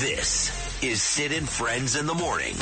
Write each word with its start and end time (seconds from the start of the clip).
This 0.00 0.50
is 0.82 1.02
and 1.02 1.46
Friends 1.46 1.96
in 1.96 2.06
the 2.06 2.14
Morning. 2.14 2.54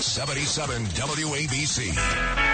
77 0.00 0.84
WABC. 0.84 2.47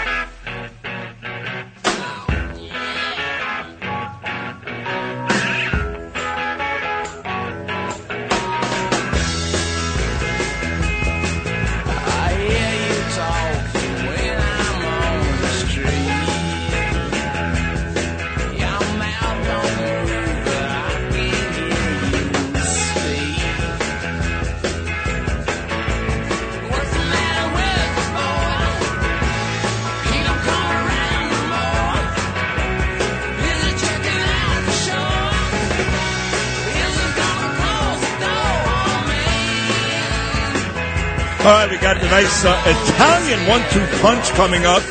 All 41.45 41.51
right, 41.51 41.69
we 41.69 41.77
got 41.77 42.01
the 42.01 42.07
nice 42.07 42.43
uh, 42.43 42.59
Italian 42.65 43.47
one-two 43.47 43.85
punch 44.01 44.29
coming 44.29 44.65
up. 44.65 44.81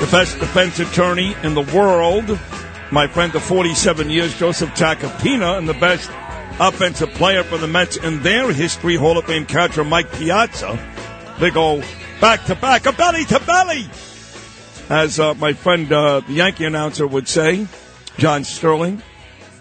The 0.00 0.08
best 0.10 0.38
defense 0.38 0.78
attorney 0.78 1.36
in 1.42 1.52
the 1.52 1.60
world, 1.60 2.38
my 2.90 3.06
friend 3.06 3.34
of 3.34 3.42
47 3.42 4.08
years, 4.08 4.34
Joseph 4.38 4.70
Tacopina, 4.70 5.58
and 5.58 5.68
the 5.68 5.74
best 5.74 6.10
offensive 6.58 7.10
player 7.10 7.44
for 7.44 7.58
the 7.58 7.66
Mets 7.66 7.98
in 7.98 8.22
their 8.22 8.50
history, 8.50 8.96
Hall 8.96 9.18
of 9.18 9.26
Fame 9.26 9.44
catcher 9.44 9.84
Mike 9.84 10.10
Piazza. 10.12 10.78
They 11.38 11.50
go 11.50 11.82
back 12.18 12.46
to 12.46 12.54
back, 12.54 12.86
a 12.86 12.92
belly 12.92 13.26
to 13.26 13.38
belly, 13.40 13.86
as 14.88 15.20
uh, 15.20 15.34
my 15.34 15.52
friend, 15.52 15.92
uh, 15.92 16.20
the 16.20 16.32
Yankee 16.32 16.64
announcer, 16.64 17.06
would 17.06 17.28
say, 17.28 17.66
John 18.16 18.44
Sterling. 18.44 19.02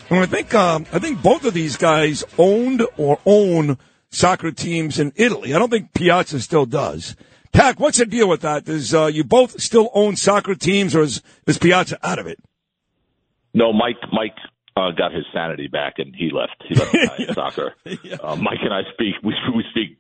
And 0.10 0.20
I 0.20 0.26
think 0.26 0.54
um, 0.54 0.86
I 0.94 1.00
think 1.00 1.22
both 1.22 1.44
of 1.44 1.54
these 1.54 1.76
guys 1.76 2.24
owned 2.38 2.82
or 2.96 3.20
own 3.26 3.78
soccer 4.14 4.52
teams 4.52 5.00
in 5.00 5.12
Italy. 5.16 5.54
I 5.54 5.60
don't 5.60 5.70
think 5.70 5.94
Piazza 5.94 6.40
still 6.40 6.66
does. 6.66 7.16
Tack, 7.52 7.80
what's 7.80 8.00
the 8.00 8.06
deal 8.06 8.28
with 8.28 8.42
that? 8.42 8.66
Does 8.66 8.94
uh, 8.94 9.06
you 9.06 9.24
both 9.24 9.62
still 9.62 9.90
own 9.94 10.16
soccer 10.16 10.56
teams, 10.56 10.96
or 10.96 11.02
is, 11.02 11.22
is 11.46 11.58
Piazza 11.58 11.98
out 12.02 12.20
of 12.20 12.28
it? 12.28 12.40
No, 13.54 13.72
Mike. 13.72 13.98
Mike 14.12 14.36
uh, 14.76 14.92
got 14.92 15.14
his 15.14 15.26
sanity 15.32 15.68
back, 15.68 15.96
and 15.98 16.16
he 16.16 16.32
left. 16.32 16.64
He 16.68 16.76
left 16.76 16.94
Italian 16.94 17.34
soccer. 17.36 17.74
Uh, 18.24 18.36
Mike 18.36 18.60
and 18.62 18.74
I 18.74 18.82
speak. 18.94 19.16
We 19.24 19.34
we 19.56 19.64
speak 19.72 19.98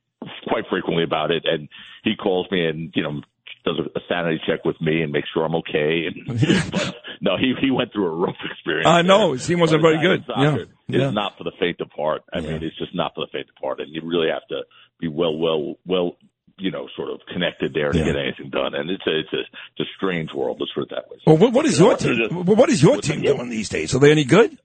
quite 0.48 0.64
frequently 0.70 1.03
about 1.03 1.31
it, 1.31 1.44
and 1.45 1.67
he 2.03 2.16
calls 2.16 2.48
me 2.52 2.66
and 2.66 2.92
you 2.95 3.03
know 3.03 3.22
does 3.66 3.80
a 3.95 4.00
sanity 4.09 4.39
check 4.45 4.66
with 4.66 4.80
me 4.81 5.02
and 5.02 5.11
makes 5.11 5.30
sure 5.33 5.45
I'm 5.45 5.55
okay. 5.55 6.05
And 6.08 6.72
but 6.72 6.95
no, 7.22 7.38
he 7.38 7.53
he 7.59 7.72
went 7.72 7.92
through 7.92 8.08
a 8.08 8.16
rough 8.16 8.36
experience. 8.50 8.88
I 8.88 9.02
know. 9.02 9.36
team 9.38 9.59
wasn't 9.59 9.81
very 9.81 10.00
good. 10.00 10.25
Soccer 10.25 10.66
Yeah. 10.88 11.08
is 11.08 11.14
not 11.14 11.38
for 11.38 11.44
the 11.45 11.53
faint 11.59 11.80
of 11.81 11.89
heart. 11.95 12.23
I 12.34 12.42
mean, 12.42 12.62
it's 12.64 12.78
just 12.78 12.94
not 12.94 13.14
for 13.16 13.26
the 13.26 13.31
faint 13.31 13.48
of 13.50 13.56
heart, 13.62 13.80
and 13.80 13.94
you 13.94 14.02
really 14.03 14.28
have 14.30 14.45
to 14.50 14.62
be 15.00 15.08
well, 15.08 15.38
well, 15.38 15.76
well. 15.86 16.17
You 16.59 16.70
know, 16.70 16.88
sort 16.95 17.09
of 17.09 17.20
connected 17.34 17.73
there 17.73 17.92
to 17.92 17.98
Yeah. 17.98 18.06
get 18.06 18.16
anything 18.16 18.52
done, 18.52 18.76
and 18.76 18.88
it's 18.92 19.02
a 19.08 19.20
it's 19.22 19.34
a, 19.34 19.39
it's 19.39 19.80
a 19.80 19.84
strange 19.98 20.31
world. 20.36 20.58
Let's 20.59 20.72
put 20.73 20.84
it 20.84 20.89
that 20.92 21.09
way. 21.09 21.17
Well, 21.26 21.38
what, 21.38 21.52
what 21.52 21.66
is 21.66 21.80
your 21.80 21.98
team? 21.98 22.16
just- 22.16 22.31
What 22.31 22.70
is 22.70 22.84
your 22.84 23.02
team 23.02 23.22
doing 23.23 23.50
these 23.50 23.70
days? 23.70 23.95
Are 23.95 24.00
they 24.00 24.11
any 24.11 24.23
good? 24.23 24.59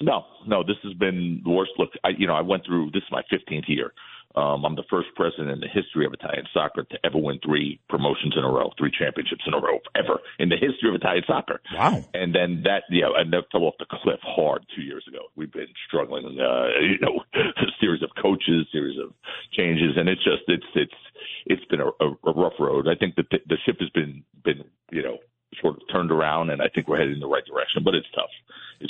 no, 0.00 0.24
no, 0.46 0.62
this 0.62 0.76
has 0.84 0.92
been 0.94 1.40
the 1.44 1.50
worst. 1.50 1.72
Look, 1.78 1.90
I, 2.04 2.10
you 2.16 2.28
know, 2.28 2.34
I 2.34 2.42
went 2.42 2.64
through 2.64 2.90
this 2.92 3.02
is 3.02 3.08
my 3.10 3.22
15th 3.32 3.64
year. 3.68 3.92
Um, 4.34 4.64
I'm 4.64 4.76
the 4.76 4.88
first 4.88 5.08
president 5.14 5.50
in 5.50 5.60
the 5.60 5.68
history 5.68 6.06
of 6.06 6.12
Italian 6.12 6.46
soccer 6.52 6.84
to 6.84 6.98
ever 7.04 7.18
win 7.18 7.38
three 7.44 7.80
promotions 7.88 8.34
in 8.36 8.44
a 8.44 8.48
row, 8.48 8.70
three 8.78 8.90
championships 8.90 9.44
in 9.46 9.54
a 9.54 9.58
row, 9.58 9.78
ever 9.94 10.20
in 10.38 10.48
the 10.48 10.56
history 10.56 10.88
of 10.88 10.94
Italian 10.94 11.24
soccer. 11.26 11.60
Wow. 11.74 12.04
And 12.14 12.34
then 12.34 12.62
that, 12.64 12.84
yeah, 12.90 13.12
and 13.16 13.32
that 13.32 13.44
fell 13.52 13.64
off 13.64 13.74
the 13.78 13.86
cliff 13.90 14.20
hard 14.22 14.64
two 14.74 14.82
years 14.82 15.04
ago. 15.08 15.20
We've 15.36 15.52
been 15.52 15.72
struggling, 15.86 16.24
uh, 16.40 16.68
you 16.80 16.98
know, 17.00 17.22
a 17.34 17.68
series 17.80 18.02
of 18.02 18.10
coaches, 18.20 18.66
series 18.72 18.98
of 18.98 19.12
changes, 19.52 19.96
and 19.96 20.08
it's 20.08 20.24
just, 20.24 20.42
it's, 20.48 20.66
it's, 20.74 21.00
it's 21.46 21.64
been 21.66 21.80
a, 21.80 21.88
a, 22.00 22.08
a 22.26 22.32
rough 22.32 22.58
road. 22.58 22.88
I 22.88 22.94
think 22.94 23.16
that 23.16 23.26
the, 23.30 23.38
the 23.48 23.56
ship 23.66 23.76
has 23.80 23.90
been, 23.90 24.24
been, 24.44 24.64
you 24.90 25.02
know, 25.02 25.18
sort 25.60 25.76
of 25.76 25.82
turned 25.92 26.10
around, 26.10 26.50
and 26.50 26.62
I 26.62 26.68
think 26.68 26.88
we're 26.88 26.98
headed 26.98 27.14
in 27.14 27.20
the 27.20 27.28
right 27.28 27.44
direction, 27.44 27.82
but 27.84 27.94
it's 27.94 28.06
tough. 28.14 28.30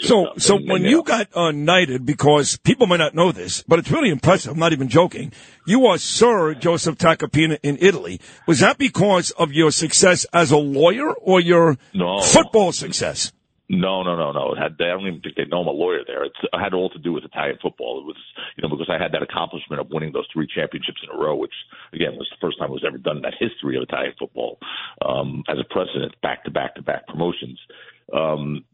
So, 0.01 0.33
so 0.39 0.59
when 0.59 0.83
you 0.83 1.03
got 1.03 1.29
uh, 1.37 1.51
knighted, 1.53 2.07
because 2.07 2.57
people 2.59 2.87
might 2.87 2.99
not 2.99 3.15
know 3.15 3.33
this, 3.33 3.63
but 3.69 3.79
it's 3.79 3.91
really 3.91 4.11
impressive. 4.11 4.53
I'm 4.53 4.59
not 4.59 4.73
even 4.73 4.89
joking. 4.89 5.33
You 5.67 5.87
are 5.87 5.99
Sir 5.99 6.55
Joseph 6.55 6.97
Tacopina 6.97 7.59
in 7.63 7.79
Italy. 7.81 8.21
Was 8.47 8.61
that 8.61 8.79
because 8.79 9.31
of 9.33 9.53
your 9.53 9.71
success 9.71 10.25
as 10.33 10.51
a 10.51 10.57
lawyer 10.57 11.13
or 11.13 11.41
your 11.41 11.77
No. 11.93 12.21
football 12.21 12.73
success? 12.73 13.33
No, 13.69 14.03
no, 14.03 14.17
no, 14.17 14.33
no. 14.33 14.53
It 14.53 14.59
had, 14.59 14.73
I 14.81 14.89
don't 14.93 15.07
even 15.07 15.21
think 15.23 15.37
they 15.37 15.47
know 15.47 15.61
I'm 15.63 15.67
a 15.67 15.71
lawyer 15.71 16.01
there. 16.07 16.25
It's, 16.25 16.37
it 16.43 16.59
had 16.59 16.75
all 16.75 16.91
to 16.91 16.99
do 16.99 17.13
with 17.13 17.25
Italian 17.25 17.57
football. 17.63 18.01
It 18.01 18.05
was, 18.07 18.17
you 18.57 18.63
know, 18.63 18.69
because 18.69 18.91
I 18.91 19.03
had 19.03 19.13
that 19.13 19.23
accomplishment 19.23 19.81
of 19.81 19.89
winning 19.91 20.13
those 20.13 20.27
three 20.33 20.47
championships 20.47 20.99
in 21.03 21.09
a 21.17 21.19
row, 21.19 21.37
which 21.37 21.55
again 21.95 22.13
was 22.17 22.29
the 22.31 22.37
first 22.47 22.59
time 22.59 22.69
it 22.69 22.73
was 22.73 22.85
ever 22.87 22.99
done 22.99 23.17
in 23.17 23.23
that 23.23 23.35
history 23.39 23.77
of 23.77 23.85
Italian 23.85 24.13
football 24.19 24.59
um, 25.01 25.43
as 25.49 25.57
a 25.59 25.65
president, 25.73 26.15
back 26.21 26.45
to 26.45 26.51
back 26.51 26.75
to 26.75 26.83
back 26.83 27.07
promotions. 27.07 27.59
Um, 28.13 28.65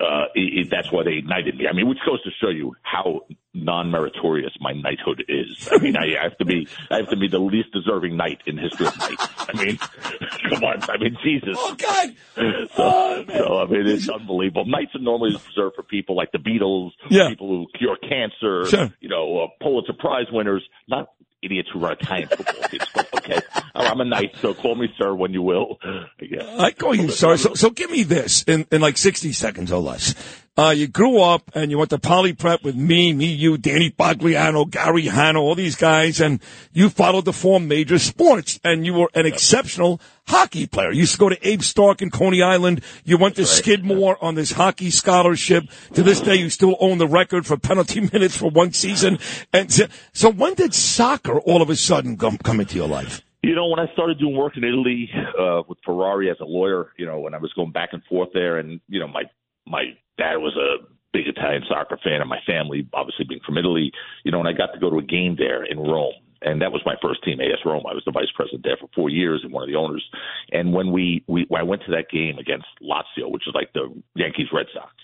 uh, 0.00 0.24
it, 0.34 0.66
it, 0.66 0.70
that's 0.70 0.90
why 0.90 1.02
they 1.04 1.20
knighted 1.20 1.56
me. 1.56 1.66
I 1.68 1.72
mean, 1.72 1.88
which 1.88 1.98
goes 2.06 2.22
to 2.24 2.30
show 2.42 2.50
you 2.50 2.74
how 2.82 3.22
non-meritorious 3.54 4.52
my 4.60 4.72
knighthood 4.72 5.24
is. 5.28 5.68
I 5.72 5.78
mean, 5.78 5.96
I 5.96 6.16
I 6.20 6.24
have 6.24 6.36
to 6.38 6.44
be, 6.44 6.66
I 6.90 6.96
have 6.96 7.08
to 7.10 7.16
be 7.16 7.28
the 7.28 7.38
least 7.38 7.72
deserving 7.72 8.16
knight 8.16 8.40
in 8.46 8.58
history 8.58 8.86
of 8.86 8.98
knights. 8.98 9.26
I 9.38 9.64
mean, 9.64 9.76
come 10.48 10.64
on. 10.64 10.82
I 10.90 10.96
mean, 10.98 11.16
Jesus. 11.22 11.56
Oh 11.58 11.74
God! 11.78 12.14
So, 12.34 12.42
Oh, 12.76 13.24
so 13.28 13.58
I 13.58 13.66
mean, 13.66 13.86
it's 13.86 14.08
unbelievable. 14.08 14.64
Knights 14.66 14.94
are 14.94 15.00
normally 15.00 15.30
reserved 15.46 15.76
for 15.76 15.82
people 15.84 16.16
like 16.16 16.32
the 16.32 16.38
Beatles, 16.38 16.90
Yeah. 17.08 17.28
people 17.28 17.48
who 17.48 17.66
cure 17.78 17.96
cancer, 17.96 18.66
Sure. 18.68 18.92
you 19.00 19.08
know, 19.08 19.38
uh, 19.44 19.46
Pulitzer 19.62 19.92
Prize 19.92 20.26
winners, 20.32 20.64
not 20.88 21.08
idiots 21.42 21.68
who 21.72 21.78
run 21.78 21.92
Italian 22.00 22.28
football. 22.28 23.04
Okay, 23.18 23.38
I'm 23.74 24.00
a 24.00 24.04
knight, 24.04 24.36
so 24.40 24.54
call 24.54 24.76
me 24.76 24.88
sir 24.96 25.14
when 25.14 25.32
you 25.32 25.42
will. 25.42 25.78
Yeah. 26.20 26.56
I 26.58 26.70
call 26.70 26.94
you 26.94 27.10
sir. 27.10 27.36
So, 27.36 27.54
so 27.54 27.70
give 27.70 27.90
me 27.90 28.04
this 28.04 28.42
in, 28.44 28.66
in 28.70 28.80
like 28.80 28.96
60 28.96 29.32
seconds 29.32 29.72
or 29.72 29.80
less. 29.80 30.14
Uh, 30.56 30.70
you 30.70 30.86
grew 30.86 31.20
up 31.20 31.50
and 31.56 31.72
you 31.72 31.78
went 31.78 31.90
to 31.90 31.98
poly 31.98 32.32
prep 32.32 32.62
with 32.62 32.76
me, 32.76 33.12
me, 33.12 33.26
you, 33.26 33.58
Danny 33.58 33.90
Bagliano, 33.90 34.70
Gary 34.70 35.06
Hanna, 35.06 35.40
all 35.40 35.56
these 35.56 35.74
guys, 35.74 36.20
and 36.20 36.40
you 36.72 36.88
followed 36.88 37.24
the 37.24 37.32
four 37.32 37.58
major 37.58 37.98
sports 37.98 38.60
and 38.62 38.86
you 38.86 38.94
were 38.94 39.10
an 39.16 39.26
exceptional 39.26 40.00
hockey 40.28 40.68
player. 40.68 40.92
You 40.92 41.00
used 41.00 41.14
to 41.14 41.18
go 41.18 41.28
to 41.28 41.48
Abe 41.48 41.62
Stark 41.62 42.02
in 42.02 42.10
Coney 42.10 42.40
Island. 42.40 42.82
You 43.02 43.18
went 43.18 43.34
to 43.36 43.44
Skidmore 43.44 44.16
on 44.22 44.36
this 44.36 44.52
hockey 44.52 44.90
scholarship. 44.90 45.64
To 45.94 46.04
this 46.04 46.20
day, 46.20 46.36
you 46.36 46.48
still 46.50 46.76
own 46.78 46.98
the 46.98 47.08
record 47.08 47.46
for 47.46 47.56
penalty 47.56 48.00
minutes 48.12 48.36
for 48.36 48.48
one 48.48 48.72
season. 48.72 49.18
And 49.52 49.72
so, 49.72 49.86
so 50.12 50.30
when 50.30 50.54
did 50.54 50.72
soccer 50.72 51.40
all 51.40 51.62
of 51.62 51.70
a 51.70 51.74
sudden 51.74 52.16
come, 52.16 52.38
come 52.38 52.60
into 52.60 52.76
your 52.76 52.88
life? 52.88 53.23
You 53.44 53.54
know, 53.54 53.66
when 53.66 53.78
I 53.78 53.92
started 53.92 54.18
doing 54.18 54.34
work 54.34 54.56
in 54.56 54.64
Italy 54.64 55.10
uh, 55.38 55.62
with 55.68 55.76
Ferrari 55.84 56.30
as 56.30 56.36
a 56.40 56.46
lawyer, 56.46 56.92
you 56.96 57.04
know, 57.04 57.20
when 57.20 57.34
I 57.34 57.38
was 57.38 57.52
going 57.52 57.72
back 57.72 57.90
and 57.92 58.02
forth 58.04 58.30
there, 58.32 58.56
and 58.56 58.80
you 58.88 58.98
know, 58.98 59.06
my 59.06 59.24
my 59.66 59.84
dad 60.16 60.36
was 60.36 60.56
a 60.56 60.86
big 61.12 61.28
Italian 61.28 61.62
soccer 61.68 61.98
fan, 62.02 62.22
and 62.22 62.28
my 62.28 62.40
family, 62.46 62.88
obviously 62.94 63.26
being 63.28 63.42
from 63.44 63.58
Italy, 63.58 63.92
you 64.24 64.32
know, 64.32 64.40
and 64.40 64.48
I 64.48 64.52
got 64.52 64.72
to 64.72 64.80
go 64.80 64.88
to 64.88 64.98
a 64.98 65.02
game 65.02 65.36
there 65.36 65.62
in 65.62 65.78
Rome, 65.78 66.14
and 66.40 66.62
that 66.62 66.72
was 66.72 66.80
my 66.86 66.94
first 67.02 67.22
team, 67.22 67.38
AS 67.38 67.60
Rome. 67.66 67.84
I 67.86 67.92
was 67.92 68.02
the 68.06 68.12
vice 68.12 68.32
president 68.34 68.64
there 68.64 68.78
for 68.80 68.88
four 68.94 69.10
years 69.10 69.42
and 69.44 69.52
one 69.52 69.62
of 69.62 69.68
the 69.68 69.76
owners. 69.76 70.04
And 70.50 70.72
when 70.72 70.90
we 70.90 71.22
we 71.28 71.44
when 71.48 71.60
I 71.60 71.64
went 71.64 71.82
to 71.84 71.90
that 71.92 72.08
game 72.10 72.38
against 72.38 72.66
Lazio, 72.80 73.30
which 73.30 73.46
is 73.46 73.54
like 73.54 73.74
the 73.74 73.92
Yankees 74.14 74.48
Red 74.54 74.66
Sox, 74.72 74.94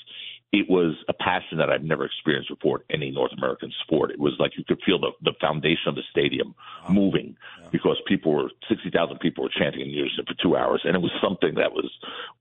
it 0.52 0.68
was 0.68 0.96
a 1.08 1.12
passion 1.12 1.58
that 1.58 1.70
I've 1.70 1.84
never 1.84 2.04
experienced 2.04 2.50
before 2.50 2.82
in 2.90 2.96
any 3.02 3.10
North 3.12 3.30
American 3.36 3.72
sport. 3.84 4.10
It 4.10 4.18
was 4.18 4.34
like 4.40 4.52
you 4.58 4.64
could 4.64 4.80
feel 4.84 4.98
the, 4.98 5.12
the 5.22 5.32
foundation 5.40 5.86
of 5.86 5.94
the 5.94 6.02
stadium 6.10 6.56
moving 6.88 7.36
because 7.70 7.96
people 8.08 8.34
were, 8.34 8.50
60,000 8.68 9.18
people 9.20 9.44
were 9.44 9.50
chanting 9.56 9.82
in 9.82 9.90
unison 9.90 10.24
for 10.26 10.34
two 10.42 10.56
hours. 10.56 10.82
And 10.84 10.96
it 10.96 10.98
was 10.98 11.12
something 11.22 11.54
that 11.54 11.70
was 11.70 11.88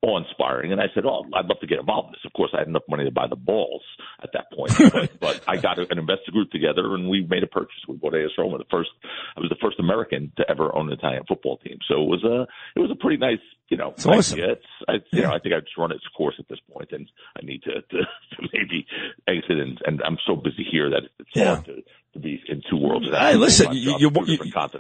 awe 0.01 0.17
inspiring. 0.17 0.71
And 0.71 0.81
I 0.81 0.85
said, 0.95 1.05
Oh, 1.05 1.23
I'd 1.35 1.45
love 1.45 1.59
to 1.59 1.67
get 1.67 1.79
involved 1.79 2.07
in 2.07 2.11
this. 2.13 2.25
Of 2.25 2.33
course, 2.33 2.49
I 2.55 2.59
had 2.59 2.67
enough 2.67 2.89
money 2.89 3.05
to 3.05 3.11
buy 3.11 3.27
the 3.27 3.35
balls 3.35 3.83
at 4.23 4.31
that 4.33 4.51
point, 4.51 4.73
but, 4.91 5.19
but 5.19 5.43
I 5.47 5.57
got 5.57 5.77
an 5.77 5.99
investor 5.99 6.31
group 6.31 6.49
together 6.49 6.95
and 6.95 7.09
we 7.09 7.27
made 7.29 7.43
a 7.43 7.47
purchase. 7.47 7.77
We 7.87 7.97
bought 7.97 8.15
AS 8.15 8.31
Roma, 8.39 8.57
the 8.57 8.65
first, 8.71 8.89
I 9.37 9.39
was 9.39 9.49
the 9.49 9.61
first 9.61 9.79
American 9.79 10.31
to 10.37 10.49
ever 10.49 10.75
own 10.75 10.87
an 10.87 10.97
Italian 10.97 11.25
football 11.27 11.57
team. 11.57 11.77
So 11.87 12.01
it 12.01 12.09
was 12.09 12.23
a, 12.23 12.47
it 12.75 12.81
was 12.81 12.89
a 12.89 12.95
pretty 12.95 13.17
nice, 13.17 13.43
you 13.69 13.77
know, 13.77 13.91
It's 13.91 14.05
awesome. 14.05 14.39
It's, 14.39 14.65
I, 14.87 14.93
you 15.11 15.21
know, 15.21 15.29
I 15.29 15.37
think 15.37 15.53
I've 15.53 15.63
just 15.63 15.77
run 15.77 15.91
its 15.91 16.07
course 16.17 16.35
at 16.39 16.47
this 16.49 16.57
point, 16.73 16.89
and 16.91 17.07
I 17.37 17.45
need 17.45 17.61
to, 17.63 17.81
to, 17.81 17.98
to 18.31 18.47
maybe 18.53 18.85
exit. 19.27 19.59
And, 19.59 19.79
and 19.85 20.01
I'm 20.05 20.17
so 20.25 20.35
busy 20.35 20.65
here 20.69 20.89
that 20.89 21.03
it's 21.19 21.29
Yeah. 21.33 21.55
hard 21.55 21.65
to, 21.65 21.75
to 21.75 21.81
to 22.13 22.19
be 22.19 22.41
in 22.49 22.63
two 22.67 22.75
worlds. 22.75 23.05
Hey, 23.07 23.35
listen, 23.35 23.71
you, 23.71 23.95
you, 23.99 24.09
you, 24.25 24.39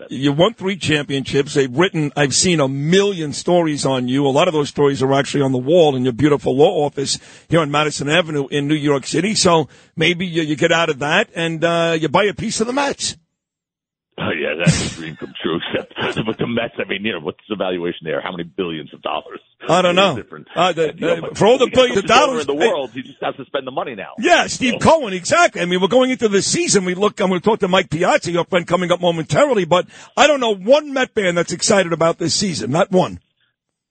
you 0.09 0.31
won 0.31 0.55
three 0.55 0.75
championships. 0.75 1.53
They've 1.53 1.71
written, 1.71 2.11
I've 2.15 2.33
seen 2.33 2.59
a 2.59 2.67
million 2.67 3.33
stories 3.33 3.85
on 3.85 4.07
you. 4.07 4.25
A 4.25 4.29
lot 4.29 4.47
of 4.47 4.53
those 4.55 4.69
stories 4.69 5.03
are 5.03 5.13
actually 5.13 5.43
on 5.43 5.51
the 5.51 5.59
wall 5.59 5.95
in 5.95 6.03
your 6.03 6.13
beautiful 6.13 6.55
law 6.57 6.85
office 6.85 7.19
here 7.47 7.59
on 7.59 7.69
Madison 7.69 8.09
Avenue 8.09 8.47
in 8.47 8.67
New 8.67 8.73
York 8.73 9.05
City. 9.05 9.35
So 9.35 9.69
maybe 9.95 10.25
you, 10.25 10.41
you 10.41 10.55
get 10.55 10.71
out 10.71 10.89
of 10.89 10.97
that 10.99 11.29
and 11.35 11.63
uh, 11.63 11.95
you 11.99 12.09
buy 12.09 12.23
a 12.23 12.33
piece 12.33 12.61
of 12.61 12.67
the 12.67 12.73
Mets. 12.73 13.15
Oh, 14.21 14.31
yeah, 14.31 14.55
that's 14.57 14.91
a 14.91 14.95
dream 14.95 15.15
come 15.15 15.33
true. 15.41 15.59
Except 15.73 16.27
with 16.27 16.37
the 16.37 16.45
Mets, 16.47 16.73
I 16.77 16.83
mean, 16.89 17.05
you 17.05 17.13
know, 17.13 17.19
what's 17.21 17.39
the 17.47 17.55
valuation 17.55 17.99
there? 18.03 18.19
How 18.21 18.31
many 18.31 18.43
billions 18.43 18.93
of 18.93 19.01
dollars? 19.01 19.39
I 19.67 19.81
don't 19.81 19.95
know. 19.95 20.15
Different. 20.15 20.47
Uh, 20.55 20.73
the- 20.73 20.93
You 20.95 21.07
know, 21.07 21.21
but 21.21 21.37
for 21.37 21.47
all 21.47 21.57
the 21.57 21.67
billions 21.67 21.97
of 21.97 22.03
such 22.03 22.05
a 22.05 22.07
donor 22.07 22.25
dollars- 22.27 22.41
in 22.49 22.55
the 22.57 22.61
hey- 22.63 22.69
world, 22.71 22.91
he 22.91 23.01
just 23.01 23.17
has 23.21 23.35
to 23.37 23.45
spend 23.45 23.65
the 23.65 23.71
money 23.71 23.95
now. 23.95 24.11
Yeah, 24.19 24.47
Steve 24.47 24.75
Cohen, 24.81 25.13
exactly. 25.13 25.61
I 25.61 25.65
mean, 25.65 25.79
we're 25.81 25.87
going 25.87 26.09
into 26.11 26.27
the 26.27 26.41
season. 26.41 26.83
We 26.85 26.95
look, 26.95 27.19
I'm 27.21 27.29
going 27.29 27.39
to 27.39 27.45
talk 27.45 27.59
to 27.59 27.67
Mike 27.67 27.89
Piazza, 27.89 28.31
your 28.31 28.45
friend, 28.45 28.67
coming 28.67 28.91
up 28.91 28.99
momentarily, 28.99 29.65
but 29.65 29.87
I 30.17 30.27
don't 30.27 30.39
know 30.41 30.53
one 30.55 30.91
Met 30.93 31.13
fan 31.13 31.35
that's 31.35 31.53
excited 31.53 31.93
about 31.93 32.17
this 32.17 32.33
season. 32.35 32.71
Not 32.71 32.91
one. 32.91 33.19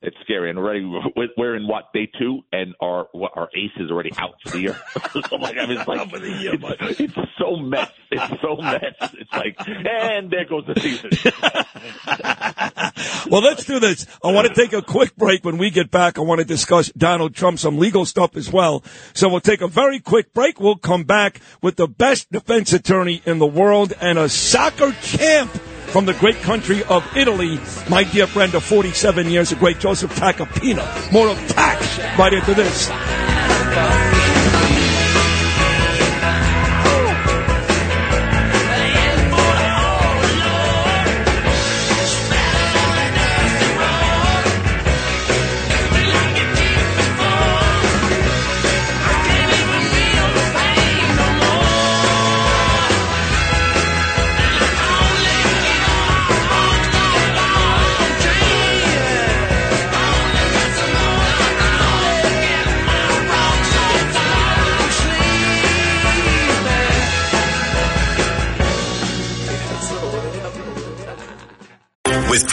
It's 0.01 0.17
scary, 0.23 0.51
and 0.51 0.59
already 0.59 0.85
we're- 0.85 1.57
in 1.57 1.67
what 1.67 1.93
day 1.93 2.09
two, 2.19 2.43
and 2.53 2.75
our 2.81 3.09
what, 3.13 3.33
our 3.35 3.49
ace 3.57 3.73
is 3.79 3.91
already 3.91 4.13
out 4.17 4.35
for 4.45 4.53
the 4.53 4.61
year. 4.61 4.81
so 5.29 5.37
like, 5.37 5.59
I 5.59 5.67
mean, 5.67 5.79
it's 5.79 5.89
like 5.89 6.09
it's, 6.13 7.01
it's 7.01 7.15
so 7.37 7.57
mess. 7.57 7.91
It's 8.11 8.41
so 8.41 8.57
mess. 8.57 8.95
It's 9.01 9.33
like, 9.33 9.57
and 9.69 10.31
there 10.31 10.45
goes 10.45 10.65
the 10.67 10.81
season. 10.81 11.11
Well, 13.31 13.43
let's 13.43 13.65
do 13.65 13.79
this. 13.79 14.07
I 14.25 14.33
want 14.33 14.49
to 14.49 14.55
take 14.55 14.73
a 14.73 14.81
quick 14.81 15.15
break. 15.17 15.45
When 15.45 15.59
we 15.59 15.71
get 15.71 15.91
back, 15.91 16.19
I 16.19 16.23
want 16.23 16.39
to 16.39 16.47
discuss 16.47 16.91
Donald 16.97 17.35
Trump, 17.35 17.59
some 17.59 17.79
legal 17.79 18.07
stuff 18.07 18.37
as 18.37 18.51
well. 18.51 18.83
So 19.13 19.29
we'll 19.29 19.41
take 19.41 19.61
a 19.61 19.69
very 19.69 20.01
quick 20.01 20.33
break. 20.33 20.59
We'll 20.59 20.77
come 20.77 21.05
back 21.05 21.41
with 21.63 21.77
the 21.77 21.87
best 21.87 22.33
defense 22.33 22.73
attorney 22.73 23.21
in 23.27 23.39
the 23.39 23.47
world 23.47 23.93
and 24.01 24.19
a 24.19 24.29
soccer 24.31 24.93
champ 25.03 25.51
from 25.89 26.05
the 26.05 26.15
great 26.15 26.37
country 26.43 26.83
of 26.85 27.05
Italy. 27.17 27.59
My 27.89 28.05
dear 28.05 28.27
friend 28.27 28.55
of 28.55 28.65
47 28.65 29.31
years, 29.31 29.51
the 29.51 29.57
great 29.57 29.79
Joseph 29.79 30.15
Tacopina. 30.15 31.13
More 31.13 31.29
of 31.29 31.39
tax 31.49 31.99
right 32.19 32.33
into 32.33 32.55
this. 32.55 32.91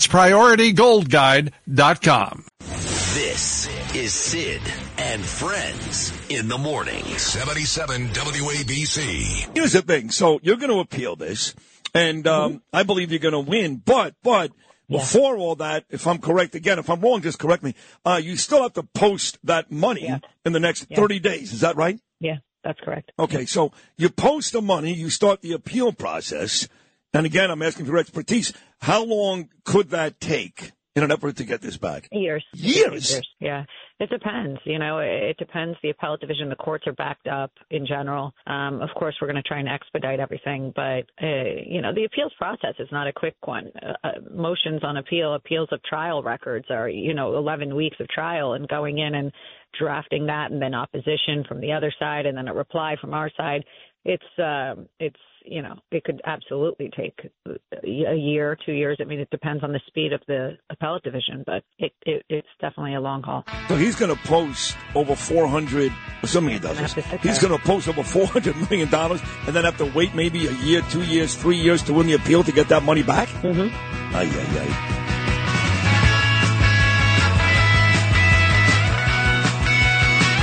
PriorityGoldGuide.com. 0.00 2.44
This 3.14 3.68
is 3.94 4.14
Sid 4.14 4.62
and 4.96 5.22
Friends 5.22 6.12
in 6.30 6.48
the 6.48 6.56
morning. 6.56 7.04
77 7.04 8.08
WABC. 8.08 9.54
Here's 9.54 9.72
the 9.72 9.82
thing. 9.82 10.08
So 10.10 10.40
you're 10.42 10.56
going 10.56 10.70
to 10.70 10.78
appeal 10.80 11.14
this, 11.16 11.54
and 11.94 12.26
um, 12.26 12.62
I 12.72 12.84
believe 12.84 13.10
you're 13.12 13.18
going 13.20 13.32
to 13.32 13.40
win. 13.40 13.82
But 13.84 14.14
but 14.22 14.50
before 14.88 15.36
all 15.36 15.56
that, 15.56 15.84
if 15.90 16.06
I'm 16.06 16.16
correct, 16.18 16.54
again, 16.54 16.78
if 16.78 16.88
I'm 16.88 17.00
wrong, 17.02 17.20
just 17.20 17.38
correct 17.38 17.62
me. 17.62 17.74
Uh, 18.04 18.18
you 18.22 18.36
still 18.36 18.62
have 18.62 18.72
to 18.74 18.82
post 18.82 19.38
that 19.44 19.70
money 19.70 20.04
Yeah. 20.04 20.20
in 20.46 20.52
the 20.54 20.60
next 20.60 20.86
Yeah. 20.88 20.96
30 20.96 21.18
days. 21.18 21.52
Is 21.52 21.60
that 21.60 21.76
right? 21.76 22.00
Yeah, 22.18 22.38
that's 22.64 22.80
correct. 22.80 23.12
Okay. 23.18 23.44
So 23.44 23.72
you 23.98 24.08
post 24.08 24.52
the 24.52 24.62
money, 24.62 24.94
you 24.94 25.10
start 25.10 25.42
the 25.42 25.52
appeal 25.52 25.92
process, 25.92 26.66
and 27.14 27.26
again, 27.26 27.50
I'm 27.50 27.62
asking 27.62 27.86
for 27.86 27.98
expertise. 27.98 28.52
How 28.80 29.04
long 29.04 29.48
could 29.64 29.90
that 29.90 30.20
take 30.20 30.72
in 30.94 31.02
an 31.02 31.10
effort 31.10 31.36
to 31.36 31.44
get 31.44 31.60
this 31.60 31.76
back? 31.76 32.08
Years. 32.10 32.44
Years. 32.54 33.20
Yeah. 33.40 33.64
It 34.02 34.10
depends. 34.10 34.58
You 34.64 34.80
know, 34.80 34.98
it 34.98 35.36
depends. 35.36 35.78
The 35.80 35.90
appellate 35.90 36.20
division, 36.20 36.48
the 36.48 36.56
courts 36.56 36.88
are 36.88 36.92
backed 36.92 37.28
up 37.28 37.52
in 37.70 37.86
general. 37.86 38.34
Um, 38.48 38.82
of 38.82 38.88
course, 38.98 39.14
we're 39.20 39.28
going 39.28 39.40
to 39.40 39.48
try 39.48 39.60
and 39.60 39.68
expedite 39.68 40.18
everything, 40.18 40.72
but, 40.74 41.04
uh, 41.22 41.62
you 41.64 41.80
know, 41.80 41.94
the 41.94 42.04
appeals 42.04 42.32
process 42.36 42.74
is 42.80 42.88
not 42.90 43.06
a 43.06 43.12
quick 43.12 43.36
one. 43.44 43.70
Uh, 43.80 43.92
uh, 44.02 44.10
motions 44.34 44.82
on 44.82 44.96
appeal, 44.96 45.34
appeals 45.34 45.68
of 45.70 45.80
trial 45.84 46.20
records 46.20 46.66
are, 46.68 46.88
you 46.88 47.14
know, 47.14 47.36
11 47.36 47.76
weeks 47.76 47.96
of 48.00 48.08
trial 48.08 48.54
and 48.54 48.66
going 48.66 48.98
in 48.98 49.14
and 49.14 49.30
drafting 49.78 50.26
that 50.26 50.50
and 50.50 50.60
then 50.60 50.74
opposition 50.74 51.44
from 51.46 51.60
the 51.60 51.72
other 51.72 51.92
side 52.00 52.26
and 52.26 52.36
then 52.36 52.48
a 52.48 52.54
reply 52.54 52.96
from 53.00 53.14
our 53.14 53.30
side. 53.36 53.64
It's, 54.04 54.22
um, 54.38 54.88
it's, 54.98 55.16
you 55.44 55.62
know, 55.62 55.74
it 55.90 56.04
could 56.04 56.20
absolutely 56.24 56.90
take 56.96 57.18
a 57.46 58.14
year, 58.14 58.56
two 58.64 58.72
years. 58.72 58.98
I 59.00 59.04
mean, 59.04 59.20
it 59.20 59.30
depends 59.30 59.62
on 59.62 59.72
the 59.72 59.80
speed 59.86 60.12
of 60.12 60.20
the 60.26 60.56
appellate 60.70 61.02
division, 61.02 61.42
but 61.46 61.62
it, 61.78 61.92
it 62.02 62.24
it's 62.28 62.48
definitely 62.60 62.94
a 62.94 63.00
long 63.00 63.22
haul. 63.22 63.44
So 63.68 63.76
he's 63.76 63.96
going 63.96 64.14
to 64.14 64.22
post 64.24 64.76
over 64.94 65.14
400, 65.14 65.92
assuming 66.22 66.54
he 66.54 66.58
does 66.58 66.78
this, 66.78 66.94
he's 67.22 67.38
going 67.38 67.56
to 67.56 67.64
post 67.64 67.88
over 67.88 68.02
400 68.02 68.56
million 68.70 68.90
dollars 68.90 69.20
and 69.46 69.54
then 69.54 69.64
have 69.64 69.78
to 69.78 69.86
wait 69.86 70.14
maybe 70.14 70.46
a 70.46 70.52
year, 70.52 70.82
two 70.90 71.02
years, 71.02 71.34
three 71.34 71.56
years 71.56 71.82
to 71.84 71.92
win 71.92 72.06
the 72.06 72.14
appeal 72.14 72.42
to 72.44 72.52
get 72.52 72.68
that 72.68 72.82
money 72.82 73.02
back? 73.02 73.28
Mm-hmm. 73.28 74.14
Ay, 74.14 74.30
ay, 74.30 74.46
ay. 74.58 75.01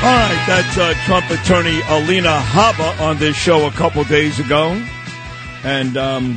All 0.02 0.06
right, 0.06 0.44
that's 0.48 0.78
uh, 0.78 0.94
Trump 1.06 1.30
attorney 1.30 1.82
Alina 1.90 2.40
Habba 2.40 3.02
on 3.02 3.18
this 3.18 3.36
show 3.36 3.68
a 3.68 3.72
couple 3.72 4.02
days 4.06 4.40
ago. 4.40 4.82
And 5.66 5.98
um, 5.98 6.36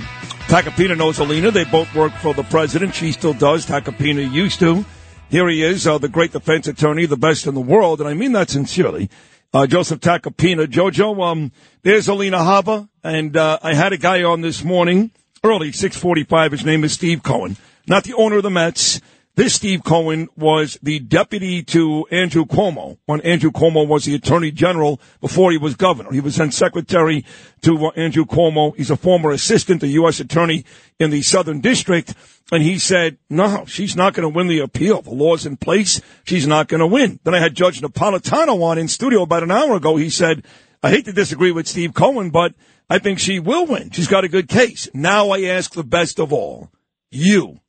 Tacopina 0.48 0.98
knows 0.98 1.20
Alina. 1.20 1.52
They 1.52 1.62
both 1.62 1.94
work 1.94 2.12
for 2.14 2.34
the 2.34 2.42
president. 2.42 2.92
She 2.96 3.12
still 3.12 3.34
does. 3.34 3.64
Tacopina 3.64 4.28
used 4.32 4.58
to. 4.58 4.84
Here 5.30 5.48
he 5.48 5.62
is, 5.62 5.86
uh, 5.86 5.98
the 5.98 6.08
great 6.08 6.32
defense 6.32 6.66
attorney, 6.66 7.06
the 7.06 7.16
best 7.16 7.46
in 7.46 7.54
the 7.54 7.60
world, 7.60 8.00
and 8.00 8.08
I 8.08 8.14
mean 8.14 8.32
that 8.32 8.50
sincerely. 8.50 9.08
Uh, 9.54 9.68
Joseph 9.68 10.00
Tacopina. 10.00 10.66
Jojo, 10.66 11.24
um, 11.24 11.52
there's 11.82 12.08
Alina 12.08 12.38
Habba, 12.38 12.88
and 13.04 13.36
uh, 13.36 13.60
I 13.62 13.74
had 13.74 13.92
a 13.92 13.96
guy 13.96 14.24
on 14.24 14.40
this 14.40 14.64
morning, 14.64 15.12
early, 15.44 15.70
645. 15.70 16.50
His 16.50 16.64
name 16.64 16.82
is 16.82 16.94
Steve 16.94 17.22
Cohen, 17.22 17.56
not 17.86 18.02
the 18.02 18.14
owner 18.14 18.38
of 18.38 18.42
the 18.42 18.50
Mets. 18.50 19.00
This 19.34 19.54
Steve 19.54 19.82
Cohen 19.82 20.28
was 20.36 20.78
the 20.82 20.98
deputy 20.98 21.62
to 21.62 22.06
Andrew 22.10 22.44
Cuomo 22.44 22.98
when 23.06 23.22
Andrew 23.22 23.50
Cuomo 23.50 23.88
was 23.88 24.04
the 24.04 24.14
attorney 24.14 24.50
general 24.50 25.00
before 25.22 25.50
he 25.50 25.56
was 25.56 25.74
governor. 25.74 26.12
He 26.12 26.20
was 26.20 26.36
then 26.36 26.52
secretary 26.52 27.24
to 27.62 27.86
uh, 27.86 27.90
Andrew 27.96 28.26
Cuomo. 28.26 28.76
He's 28.76 28.90
a 28.90 28.96
former 28.96 29.30
assistant 29.30 29.80
to 29.80 29.86
U.S. 29.86 30.20
attorney 30.20 30.66
in 30.98 31.08
the 31.08 31.22
Southern 31.22 31.62
District. 31.62 32.12
And 32.52 32.62
he 32.62 32.78
said, 32.78 33.16
no, 33.30 33.64
she's 33.64 33.96
not 33.96 34.12
going 34.12 34.30
to 34.30 34.36
win 34.36 34.48
the 34.48 34.58
appeal. 34.58 35.00
The 35.00 35.12
law's 35.12 35.46
in 35.46 35.56
place. 35.56 36.02
She's 36.24 36.46
not 36.46 36.68
going 36.68 36.80
to 36.80 36.86
win. 36.86 37.18
Then 37.24 37.34
I 37.34 37.40
had 37.40 37.54
Judge 37.54 37.80
Napolitano 37.80 38.62
on 38.62 38.76
in 38.76 38.86
studio 38.86 39.22
about 39.22 39.44
an 39.44 39.50
hour 39.50 39.76
ago. 39.76 39.96
He 39.96 40.10
said, 40.10 40.44
I 40.82 40.90
hate 40.90 41.06
to 41.06 41.12
disagree 41.14 41.52
with 41.52 41.66
Steve 41.66 41.94
Cohen, 41.94 42.28
but 42.28 42.52
I 42.90 42.98
think 42.98 43.18
she 43.18 43.38
will 43.38 43.64
win. 43.64 43.92
She's 43.92 44.08
got 44.08 44.24
a 44.24 44.28
good 44.28 44.50
case. 44.50 44.90
Now 44.92 45.30
I 45.30 45.44
ask 45.44 45.72
the 45.72 45.84
best 45.84 46.20
of 46.20 46.34
all, 46.34 46.70
you. 47.10 47.60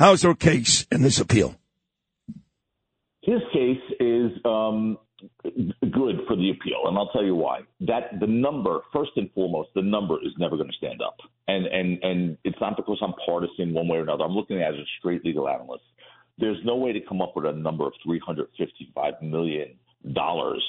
How's 0.00 0.22
her 0.22 0.34
case 0.34 0.86
in 0.90 1.02
this 1.02 1.20
appeal? 1.20 1.56
His 3.20 3.40
case 3.52 3.82
is 4.00 4.30
um, 4.46 4.96
good 5.42 6.20
for 6.26 6.36
the 6.36 6.52
appeal, 6.56 6.86
and 6.86 6.96
I'll 6.96 7.10
tell 7.12 7.22
you 7.22 7.34
why. 7.34 7.60
That 7.80 8.18
the 8.18 8.26
number, 8.26 8.80
first 8.94 9.10
and 9.16 9.30
foremost, 9.34 9.68
the 9.74 9.82
number 9.82 10.16
is 10.24 10.32
never 10.38 10.56
going 10.56 10.70
to 10.70 10.76
stand 10.78 11.02
up, 11.02 11.18
and 11.48 11.66
and 11.66 12.02
and 12.02 12.38
it's 12.44 12.56
not 12.62 12.78
because 12.78 12.96
I'm 13.02 13.12
partisan 13.26 13.74
one 13.74 13.88
way 13.88 13.98
or 13.98 14.02
another. 14.02 14.24
I'm 14.24 14.32
looking 14.32 14.62
at 14.62 14.72
it 14.72 14.76
as 14.76 14.80
a 14.80 14.88
straight 14.98 15.22
legal 15.22 15.46
analyst. 15.46 15.84
There's 16.38 16.64
no 16.64 16.76
way 16.76 16.94
to 16.94 17.00
come 17.06 17.20
up 17.20 17.34
with 17.36 17.44
a 17.44 17.52
number 17.52 17.86
of 17.86 17.92
355 18.02 19.20
million 19.20 19.76
dollars 20.14 20.64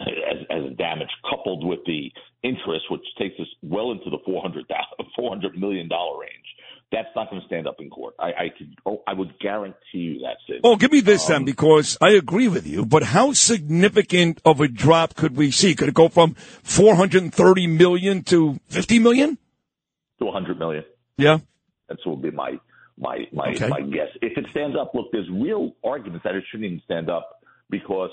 as, 0.00 0.38
as 0.50 0.76
damage, 0.76 1.10
coupled 1.30 1.64
with 1.64 1.78
the 1.86 2.10
interest, 2.42 2.86
which 2.90 3.06
takes 3.16 3.38
us 3.38 3.46
well 3.62 3.92
into 3.92 4.10
the 4.10 4.18
400 4.24 4.66
400 5.14 5.56
million 5.56 5.88
dollar 5.88 6.18
range. 6.18 6.48
That's 6.92 7.08
not 7.16 7.30
going 7.30 7.40
to 7.40 7.46
stand 7.48 7.66
up 7.66 7.76
in 7.80 7.88
court. 7.90 8.14
I 8.18 8.26
I, 8.26 8.48
could, 8.56 8.76
oh, 8.86 9.02
I 9.06 9.14
would 9.14 9.38
guarantee 9.40 9.76
you 9.98 10.20
that's 10.20 10.40
it. 10.48 10.60
Oh, 10.62 10.76
give 10.76 10.92
me 10.92 11.00
this 11.00 11.26
then, 11.26 11.44
because 11.44 11.96
I 12.00 12.10
agree 12.10 12.48
with 12.48 12.66
you. 12.66 12.84
But 12.84 13.02
how 13.02 13.32
significant 13.32 14.40
of 14.44 14.60
a 14.60 14.68
drop 14.68 15.14
could 15.14 15.34
we 15.36 15.50
see? 15.50 15.74
Could 15.74 15.88
it 15.88 15.94
go 15.94 16.08
from 16.10 16.34
430 16.34 17.66
million 17.66 18.22
to 18.24 18.60
50 18.68 18.98
million? 18.98 19.38
to 20.18 20.26
100 20.26 20.58
million. 20.58 20.84
Yeah. 21.16 21.38
That's 21.88 22.04
what 22.06 22.16
would 22.18 22.22
be 22.22 22.30
my 22.30 22.60
my 22.98 23.26
my 23.32 23.48
Okay. 23.54 23.68
my 23.68 23.80
guess. 23.80 24.08
If 24.20 24.36
it 24.38 24.46
stands 24.50 24.76
up, 24.76 24.92
look, 24.94 25.10
there's 25.12 25.28
real 25.30 25.72
arguments 25.82 26.24
that 26.24 26.34
it 26.34 26.44
shouldn't 26.50 26.66
even 26.66 26.82
stand 26.84 27.10
up 27.10 27.42
because 27.70 28.10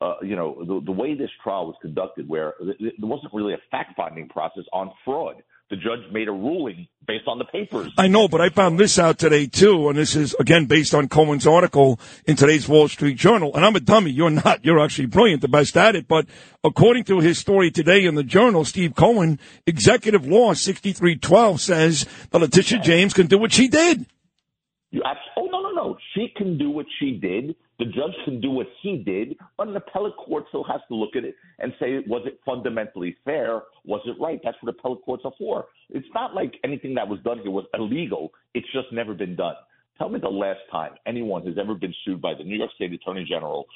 uh, 0.00 0.14
you 0.22 0.36
know 0.36 0.62
the, 0.64 0.80
the 0.84 0.92
way 0.92 1.14
this 1.14 1.30
trial 1.42 1.66
was 1.66 1.74
conducted, 1.82 2.28
where 2.28 2.54
th- 2.62 2.78
th- 2.78 2.94
there 2.98 3.08
wasn't 3.08 3.32
really 3.34 3.54
a 3.54 3.58
fact 3.70 3.96
finding 3.96 4.28
process 4.28 4.64
on 4.72 4.92
fraud. 5.04 5.42
The 5.70 5.76
judge 5.76 6.10
made 6.10 6.28
a 6.28 6.32
ruling 6.32 6.88
based 7.06 7.28
on 7.28 7.38
the 7.38 7.44
papers. 7.44 7.92
I 7.98 8.08
know, 8.08 8.26
but 8.26 8.40
I 8.40 8.48
found 8.48 8.80
this 8.80 8.98
out 8.98 9.18
today 9.18 9.46
too, 9.46 9.90
and 9.90 9.98
this 9.98 10.16
is 10.16 10.34
again 10.40 10.64
based 10.64 10.94
on 10.94 11.08
Cohen's 11.08 11.46
article 11.46 12.00
in 12.26 12.36
today's 12.36 12.66
Wall 12.66 12.88
Street 12.88 13.18
Journal. 13.18 13.54
And 13.54 13.66
I'm 13.66 13.76
a 13.76 13.80
dummy. 13.80 14.10
You're 14.10 14.30
not. 14.30 14.64
You're 14.64 14.80
actually 14.80 15.06
brilliant, 15.06 15.42
the 15.42 15.48
best 15.48 15.76
at 15.76 15.94
it. 15.94 16.08
But 16.08 16.24
according 16.64 17.04
to 17.04 17.20
his 17.20 17.38
story 17.38 17.70
today 17.70 18.06
in 18.06 18.14
the 18.14 18.22
Journal, 18.22 18.64
Steve 18.64 18.94
Cohen, 18.94 19.38
executive 19.66 20.26
law 20.26 20.54
6312 20.54 21.60
says 21.60 22.06
that 22.30 22.38
Letitia 22.38 22.78
James 22.78 23.12
can 23.12 23.26
do 23.26 23.36
what 23.36 23.52
she 23.52 23.68
did. 23.68 24.06
You 24.90 25.02
abs- 25.04 25.20
oh 25.36 25.48
no 25.52 25.60
no 25.60 25.72
no! 25.72 25.98
She 26.14 26.32
can 26.34 26.56
do 26.56 26.70
what 26.70 26.86
she 26.98 27.12
did. 27.12 27.56
The 27.78 27.84
judge 27.84 28.14
can 28.24 28.40
do 28.40 28.50
what 28.50 28.66
he 28.82 28.98
did, 28.98 29.36
but 29.56 29.68
an 29.68 29.76
appellate 29.76 30.16
court 30.16 30.44
still 30.48 30.64
has 30.64 30.80
to 30.88 30.96
look 30.96 31.14
at 31.14 31.24
it 31.24 31.36
and 31.60 31.72
say, 31.78 32.00
was 32.08 32.22
it 32.26 32.40
fundamentally 32.44 33.16
fair? 33.24 33.62
Was 33.84 34.00
it 34.04 34.16
right? 34.20 34.40
That's 34.42 34.56
what 34.60 34.74
appellate 34.74 35.02
courts 35.04 35.22
are 35.24 35.32
for. 35.38 35.66
It's 35.90 36.08
not 36.12 36.34
like 36.34 36.54
anything 36.64 36.94
that 36.96 37.06
was 37.06 37.20
done 37.24 37.38
here 37.38 37.52
was 37.52 37.66
illegal. 37.74 38.32
It's 38.54 38.66
just 38.72 38.92
never 38.92 39.14
been 39.14 39.36
done. 39.36 39.54
Tell 39.96 40.08
me 40.08 40.20
the 40.20 40.28
last 40.28 40.60
time 40.70 40.92
anyone 41.06 41.44
has 41.46 41.56
ever 41.58 41.74
been 41.74 41.94
sued 42.04 42.20
by 42.20 42.34
the 42.34 42.44
New 42.44 42.56
York 42.56 42.70
State 42.76 42.92
Attorney 42.92 43.24
General 43.28 43.66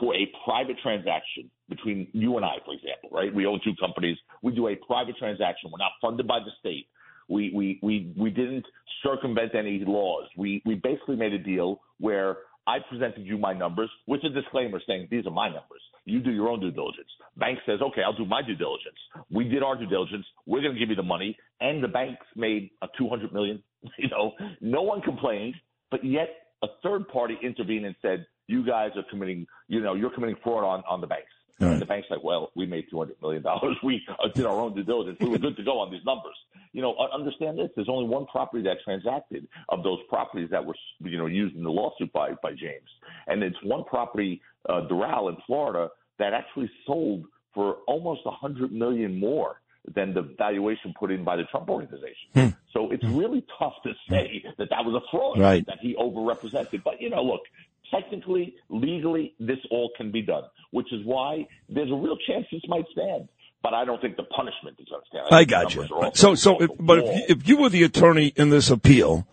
for 0.00 0.14
a 0.14 0.30
private 0.44 0.76
transaction 0.82 1.50
between 1.68 2.08
you 2.12 2.36
and 2.36 2.44
I, 2.44 2.56
for 2.64 2.72
example, 2.72 3.10
right? 3.12 3.34
We 3.34 3.46
own 3.46 3.60
two 3.62 3.74
companies. 3.78 4.16
We 4.42 4.52
do 4.54 4.68
a 4.68 4.76
private 4.76 5.16
transaction. 5.18 5.70
We're 5.70 5.78
not 5.78 5.92
funded 6.00 6.26
by 6.26 6.38
the 6.38 6.50
state. 6.58 6.86
We 7.28 7.52
we 7.54 7.78
we 7.82 8.12
we 8.16 8.30
didn't 8.30 8.64
circumvent 9.02 9.54
any 9.54 9.84
laws. 9.86 10.26
We 10.38 10.62
we 10.64 10.74
basically 10.74 11.16
made 11.16 11.34
a 11.34 11.38
deal 11.38 11.82
where 12.00 12.38
I 12.68 12.80
presented 12.90 13.26
you 13.26 13.38
my 13.38 13.54
numbers 13.54 13.88
with 14.06 14.22
a 14.24 14.28
disclaimer 14.28 14.78
saying 14.86 15.08
these 15.10 15.26
are 15.26 15.32
my 15.32 15.48
numbers. 15.48 15.80
You 16.04 16.20
do 16.20 16.30
your 16.30 16.50
own 16.50 16.60
due 16.60 16.70
diligence. 16.70 17.08
Bank 17.38 17.58
says, 17.64 17.80
okay, 17.80 18.02
I'll 18.02 18.12
do 18.16 18.26
my 18.26 18.42
due 18.42 18.56
diligence. 18.56 18.96
We 19.30 19.44
did 19.44 19.62
our 19.62 19.74
due 19.74 19.86
diligence. 19.86 20.26
We're 20.46 20.60
going 20.60 20.74
to 20.74 20.78
give 20.78 20.90
you 20.90 20.96
the 20.96 21.02
money, 21.02 21.34
and 21.62 21.82
the 21.82 21.88
banks 21.88 22.26
made 22.36 22.70
a 22.82 22.88
two 22.98 23.08
hundred 23.08 23.32
million. 23.32 23.62
You 23.96 24.08
know, 24.08 24.32
no 24.60 24.82
one 24.82 25.00
complained, 25.00 25.54
but 25.90 26.04
yet 26.04 26.28
a 26.62 26.66
third 26.82 27.08
party 27.08 27.38
intervened 27.42 27.86
and 27.86 27.94
said, 28.02 28.26
you 28.48 28.66
guys 28.66 28.90
are 28.96 29.04
committing, 29.08 29.46
you 29.68 29.80
know, 29.80 29.94
you're 29.94 30.10
committing 30.10 30.36
fraud 30.42 30.64
on 30.64 30.82
on 30.88 31.00
the 31.00 31.06
banks. 31.06 31.30
And 31.60 31.80
the 31.80 31.86
bank's 31.86 32.08
like, 32.10 32.22
well, 32.22 32.50
we 32.54 32.66
made 32.66 32.84
two 32.90 32.98
hundred 32.98 33.20
million 33.20 33.42
dollars. 33.42 33.76
We 33.82 34.02
uh, 34.08 34.28
did 34.34 34.46
our 34.46 34.58
own 34.60 34.74
due 34.74 34.84
diligence. 34.84 35.18
We 35.20 35.28
were 35.28 35.38
good 35.38 35.56
to 35.56 35.62
go 35.64 35.80
on 35.80 35.90
these 35.90 36.04
numbers. 36.04 36.36
You 36.72 36.82
know, 36.82 36.94
un- 36.98 37.10
understand 37.12 37.58
this. 37.58 37.70
There's 37.74 37.88
only 37.88 38.08
one 38.08 38.26
property 38.26 38.62
that 38.64 38.76
transacted 38.84 39.48
of 39.68 39.82
those 39.82 39.98
properties 40.08 40.50
that 40.50 40.64
were, 40.64 40.74
you 41.00 41.18
know, 41.18 41.26
used 41.26 41.56
in 41.56 41.64
the 41.64 41.70
lawsuit 41.70 42.12
by 42.12 42.32
by 42.42 42.52
James, 42.52 42.88
and 43.26 43.42
it's 43.42 43.56
one 43.64 43.84
property, 43.84 44.40
uh, 44.68 44.82
Doral 44.88 45.28
in 45.30 45.36
Florida, 45.46 45.88
that 46.18 46.32
actually 46.34 46.70
sold 46.86 47.24
for 47.54 47.78
almost 47.88 48.20
a 48.26 48.30
hundred 48.30 48.70
million 48.72 49.18
more 49.18 49.60
than 49.94 50.12
the 50.12 50.22
valuation 50.36 50.92
put 50.98 51.10
in 51.10 51.24
by 51.24 51.34
the 51.36 51.44
Trump 51.44 51.68
organization. 51.70 52.54
So 52.74 52.90
it's 52.90 53.04
really 53.04 53.42
tough 53.58 53.72
to 53.84 53.94
say 54.10 54.44
that 54.58 54.68
that 54.70 54.84
was 54.84 54.94
a 55.02 55.10
fraud 55.10 55.38
Right. 55.40 55.64
that 55.66 55.78
he 55.80 55.94
overrepresented. 55.94 56.82
But 56.84 57.00
you 57.00 57.08
know, 57.08 57.22
look, 57.22 57.40
technically, 57.90 58.54
legally, 58.68 59.34
this 59.38 59.58
all 59.70 59.90
can 59.96 60.10
be 60.10 60.22
done, 60.22 60.44
which 60.70 60.92
is 60.92 61.04
why 61.04 61.46
there's 61.68 61.90
a 61.90 61.94
real 61.94 62.16
chance 62.26 62.46
this 62.50 62.62
might 62.68 62.84
stand. 62.92 63.28
But 63.62 63.74
I 63.74 63.84
don't 63.84 64.00
think 64.00 64.16
the 64.16 64.22
punishment 64.22 64.76
is 64.78 64.86
going 64.88 65.02
to 65.02 65.08
stand. 65.08 65.26
I 65.30 65.44
the 65.44 65.50
got 65.50 65.74
you. 65.74 66.12
So, 66.14 66.34
so, 66.36 66.58
if, 66.62 66.70
but 66.78 66.98
if, 66.98 67.30
if 67.30 67.48
you 67.48 67.56
were 67.56 67.68
the 67.68 67.82
attorney 67.82 68.32
in 68.36 68.50
this 68.50 68.70
appeal, 68.70 69.26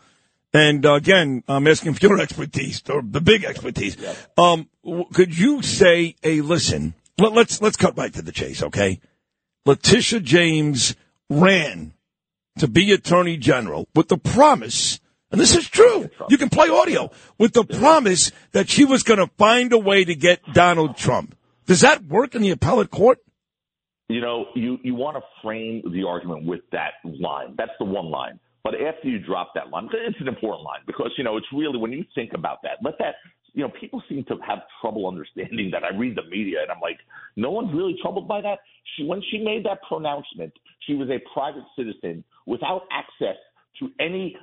and 0.52 0.86
uh, 0.86 0.94
again, 0.94 1.44
I'm 1.48 1.68
asking 1.68 1.94
for 1.94 2.08
your 2.08 2.20
expertise, 2.20 2.82
or 2.90 3.02
the 3.04 3.22
big 3.22 3.44
expertise, 3.44 3.98
um, 4.38 4.70
could 5.14 5.38
you 5.38 5.62
say, 5.62 6.16
"Hey, 6.24 6.42
listen, 6.42 6.96
let, 7.18 7.34
let's 7.34 7.62
let's 7.62 7.78
cut 7.78 7.98
right 7.98 8.14
to 8.14 8.22
the 8.22 8.32
chase, 8.32 8.64
okay?" 8.64 9.00
Letitia 9.66 10.22
James 10.22 10.96
ran 11.30 11.94
to 12.58 12.68
be 12.68 12.92
attorney 12.94 13.38
general 13.38 13.88
with 13.94 14.08
the 14.08 14.18
promise, 14.18 15.00
and 15.36 15.42
this 15.42 15.56
is 15.56 15.70
true. 15.70 16.10
You 16.30 16.38
can 16.38 16.50
play 16.50 16.70
audio 16.70 17.12
with 17.38 17.54
the 17.54 17.64
promise 17.64 18.32
that 18.54 18.70
she 18.70 18.86
was 18.86 19.04
going 19.04 19.20
to 19.20 19.28
find 19.38 19.74
a 19.74 19.78
way 19.78 20.06
to 20.06 20.16
get 20.16 20.40
Donald 20.54 20.96
Trump. 20.98 21.36
Does 21.66 21.82
that 21.82 22.06
work 22.06 22.36
in 22.36 22.42
the 22.42 22.52
appellate 22.52 22.92
court? 22.92 23.20
you 24.08 24.22
know, 24.22 24.46
you, 24.56 24.78
you 24.84 24.94
want 24.94 25.18
to 25.18 25.24
frame 25.44 25.82
the 25.92 26.04
argument 26.08 26.46
with 26.46 26.62
that 26.72 26.94
line. 27.04 27.56
That's 27.58 27.72
the 27.80 27.86
one 27.86 28.12
line. 28.12 28.40
But 28.64 28.76
after 28.76 29.08
you 29.08 29.20
drop 29.20 29.52
that 29.56 29.70
line, 29.70 29.90
it's 29.94 30.20
an 30.20 30.28
important 30.28 30.64
line 30.64 30.82
because, 30.86 31.12
you 31.18 31.24
know, 31.24 31.38
it's 31.38 31.48
really 31.54 31.78
when 31.78 31.92
you 31.92 32.04
think 32.14 32.32
about 32.34 32.62
that, 32.64 32.78
let 32.84 32.96
that, 33.00 33.16
you 33.54 33.64
know, 33.64 33.72
people 33.80 34.02
seem 34.10 34.24
to 34.26 34.36
have 34.46 34.60
trouble 34.82 35.08
understanding 35.08 35.72
that. 35.72 35.84
I 35.84 35.96
read 35.96 36.18
the 36.18 36.24
media 36.30 36.62
and 36.62 36.72
I'm 36.72 36.82
like, 36.82 36.98
no 37.36 37.52
one's 37.52 37.74
really 37.74 37.96
troubled 38.02 38.28
by 38.28 38.42
that. 38.42 38.60
She, 38.96 39.06
when 39.06 39.22
she 39.32 39.38
made 39.38 39.66
that 39.66 39.80
pronouncement, 39.88 40.54
she 40.86 40.94
was 40.94 41.10
a 41.10 41.20
private 41.34 41.64
citizen 41.76 42.24
without 42.46 42.84
access 42.92 43.38
to 43.80 43.90
any 44.00 44.36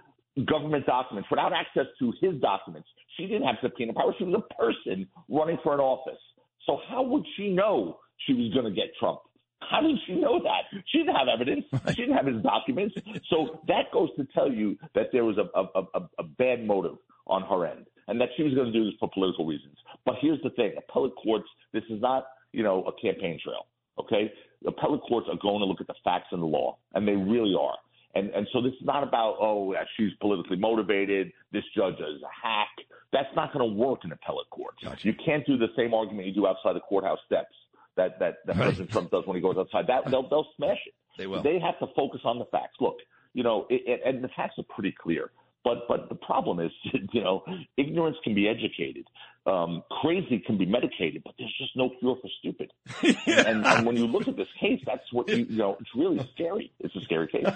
government 0.46 0.86
documents, 0.86 1.28
without 1.30 1.52
access 1.52 1.86
to 1.98 2.12
his 2.20 2.40
documents. 2.40 2.88
She 3.16 3.26
didn't 3.26 3.44
have 3.44 3.56
subpoena 3.62 3.92
power. 3.92 4.14
She 4.18 4.24
was 4.24 4.42
a 4.42 4.54
person 4.54 5.06
running 5.28 5.58
for 5.62 5.74
an 5.74 5.80
office. 5.80 6.20
So 6.66 6.78
how 6.88 7.02
would 7.02 7.24
she 7.36 7.50
know 7.50 7.98
she 8.26 8.32
was 8.32 8.52
going 8.54 8.64
to 8.64 8.70
get 8.72 8.94
Trump? 8.98 9.20
How 9.60 9.80
did 9.80 9.96
she 10.06 10.14
know 10.14 10.40
that? 10.42 10.80
She 10.88 10.98
didn't 10.98 11.14
have 11.14 11.28
evidence. 11.28 11.64
She 11.94 12.02
didn't 12.02 12.16
have 12.16 12.26
his 12.26 12.42
documents. 12.42 12.94
So 13.30 13.60
that 13.68 13.92
goes 13.92 14.08
to 14.16 14.26
tell 14.34 14.50
you 14.50 14.76
that 14.94 15.06
there 15.12 15.24
was 15.24 15.36
a, 15.38 15.58
a, 15.58 15.82
a, 15.94 16.08
a 16.18 16.22
bad 16.24 16.66
motive 16.66 16.96
on 17.26 17.42
her 17.42 17.66
end 17.66 17.86
and 18.08 18.20
that 18.20 18.28
she 18.36 18.42
was 18.42 18.54
going 18.54 18.66
to 18.66 18.72
do 18.72 18.84
this 18.84 18.94
for 18.98 19.08
political 19.12 19.46
reasons. 19.46 19.76
But 20.04 20.16
here's 20.20 20.42
the 20.42 20.50
thing 20.50 20.72
appellate 20.76 21.14
courts, 21.22 21.48
this 21.72 21.84
is 21.90 22.00
not, 22.00 22.26
you 22.52 22.62
know, 22.62 22.84
a 22.84 22.92
campaign 23.00 23.38
trail. 23.42 23.66
Okay? 23.98 24.32
Appellate 24.66 25.02
courts 25.08 25.28
are 25.30 25.38
going 25.40 25.60
to 25.60 25.66
look 25.66 25.80
at 25.80 25.86
the 25.86 25.94
facts 26.04 26.28
and 26.32 26.42
the 26.42 26.46
law, 26.46 26.78
and 26.94 27.06
they 27.06 27.14
really 27.14 27.54
are. 27.58 27.76
And 28.14 28.30
and 28.30 28.46
so 28.52 28.60
this 28.60 28.72
is 28.72 28.84
not 28.84 29.02
about 29.02 29.36
oh 29.40 29.74
she's 29.96 30.12
politically 30.20 30.56
motivated. 30.56 31.32
This 31.52 31.64
judge 31.74 31.94
is 31.94 32.22
a 32.22 32.46
hack. 32.46 32.68
That's 33.12 33.34
not 33.36 33.52
going 33.52 33.68
to 33.68 33.74
work 33.76 34.04
in 34.04 34.12
appellate 34.12 34.48
courts. 34.50 34.78
You 35.00 35.14
can't 35.24 35.44
do 35.46 35.58
the 35.58 35.68
same 35.76 35.92
argument 35.94 36.26
you 36.26 36.34
do 36.34 36.46
outside 36.46 36.74
the 36.74 36.80
courthouse 36.80 37.18
steps 37.26 37.54
that 37.96 38.18
that, 38.18 38.38
that 38.46 38.56
President 38.56 38.90
Trump 38.90 39.10
does 39.10 39.26
when 39.26 39.36
he 39.36 39.42
goes 39.42 39.56
outside. 39.58 39.86
That 39.86 40.10
they'll 40.10 40.28
they'll 40.28 40.48
smash 40.56 40.78
it. 40.86 40.94
They 41.18 41.26
will. 41.26 41.42
They 41.42 41.58
have 41.58 41.78
to 41.80 41.86
focus 41.94 42.20
on 42.24 42.38
the 42.38 42.46
facts. 42.46 42.76
Look, 42.80 42.96
you 43.34 43.42
know, 43.42 43.66
it, 43.70 43.82
it, 43.86 44.00
and 44.04 44.22
the 44.24 44.28
facts 44.28 44.58
are 44.58 44.64
pretty 44.74 44.92
clear. 44.92 45.30
But 45.64 45.86
but 45.88 46.08
the 46.08 46.14
problem 46.14 46.60
is, 46.60 46.72
you 47.12 47.22
know, 47.22 47.44
ignorance 47.76 48.16
can 48.24 48.34
be 48.34 48.48
educated, 48.48 49.06
um, 49.46 49.82
crazy 50.02 50.38
can 50.38 50.56
be 50.56 50.66
medicated, 50.66 51.22
but 51.24 51.34
there's 51.38 51.54
just 51.58 51.76
no 51.76 51.90
cure 51.98 52.16
for 52.20 52.28
stupid. 52.38 52.72
and, 53.26 53.66
and 53.66 53.86
when 53.86 53.96
you 53.96 54.06
look 54.06 54.28
at 54.28 54.36
this 54.36 54.48
case, 54.60 54.80
that's 54.86 55.12
what 55.12 55.28
you, 55.28 55.46
you 55.48 55.56
know. 55.56 55.76
It's 55.80 55.90
really 55.96 56.28
scary. 56.34 56.72
It's 56.80 56.94
a 56.94 57.00
scary 57.00 57.28
case. 57.28 57.46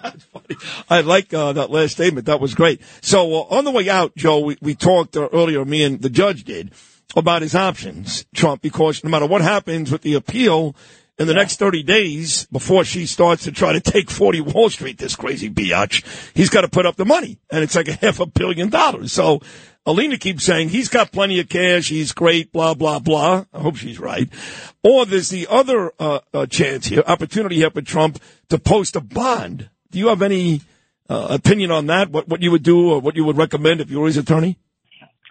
I 0.91 1.03
like 1.03 1.33
uh, 1.33 1.53
that 1.55 1.71
last 1.71 1.93
statement. 1.93 2.27
That 2.27 2.41
was 2.41 2.55
great. 2.55 2.81
So 3.03 3.35
uh, 3.35 3.47
on 3.51 3.65
the 3.65 3.71
way 3.71 3.89
out, 3.89 4.17
Joe, 4.17 4.41
we, 4.41 4.59
we 4.61 4.75
talked 4.75 5.17
uh, 5.17 5.29
earlier, 5.33 5.65
me 5.65 5.85
and 5.85 6.01
the 6.01 6.11
judge 6.11 6.45
did, 6.45 6.73
about 7.15 7.43
his 7.43 7.55
options, 7.55 8.27
Trump, 8.35 8.63
because 8.63 9.05
no 9.05 9.11
matter 9.11 9.27
what 9.27 9.41
happens 9.41 9.93
with 9.93 10.03
the 10.03 10.15
appeal 10.15 10.75
in 11.19 11.27
the 11.27 11.35
next 11.35 11.59
30 11.59 11.83
days 11.83 12.47
before 12.47 12.85
she 12.85 13.07
starts 13.07 13.45
to 13.45 13.53
try 13.53 13.73
to 13.73 13.81
take 13.81 14.11
40 14.11 14.43
Wall 14.43 14.69
Street, 14.69 14.99
this 14.99 15.17
crazy 15.17 15.49
biatch, 15.49 16.05
he's 16.35 16.51
got 16.51 16.63
to 16.63 16.69
put 16.69 16.87
up 16.87 16.97
the 16.97 17.05
money. 17.05 17.39
And 17.51 17.63
it's 17.63 17.75
like 17.75 17.89
a 17.89 17.93
half 17.93 18.21
a 18.21 18.27
billion 18.27 18.69
dollars. 18.69 19.13
So 19.13 19.41
Alina 19.87 20.19
keeps 20.19 20.45
saying 20.45 20.69
he's 20.69 20.89
got 20.89 21.13
plenty 21.13 21.41
of 21.41 21.49
cash, 21.49 21.89
he's 21.89 22.13
great, 22.13 22.53
blah 22.53 22.75
blah 22.75 22.99
blah. 22.99 23.45
I 23.53 23.61
hope 23.61 23.77
she's 23.77 23.99
right. 23.99 24.29
Or 24.83 25.07
there's 25.07 25.31
the 25.31 25.47
other 25.49 25.93
uh, 25.99 26.21
uh, 26.35 26.47
chance 26.47 26.87
here, 26.87 27.03
opportunity 27.07 27.57
here 27.57 27.71
for 27.71 27.83
Trump 27.83 28.21
to 28.49 28.59
post 28.59 28.97
a 28.97 29.01
bond. 29.01 29.71
Do 29.91 29.99
you 29.99 30.09
have 30.09 30.23
any 30.23 30.63
uh, 31.09 31.29
opinion 31.31 31.71
on 31.71 31.87
that? 31.87 32.11
What 32.11 32.29
what 32.29 32.43
you 32.43 32.51
would 32.51 32.65
do 32.65 32.91
or 32.91 33.01
what 33.01 33.17
you 33.17 33.25
would 33.25 33.39
recommend 33.39 33.81
if 33.81 33.91
you 33.91 34.01
were 34.01 34.07
his 34.07 34.17
attorney? 34.17 34.59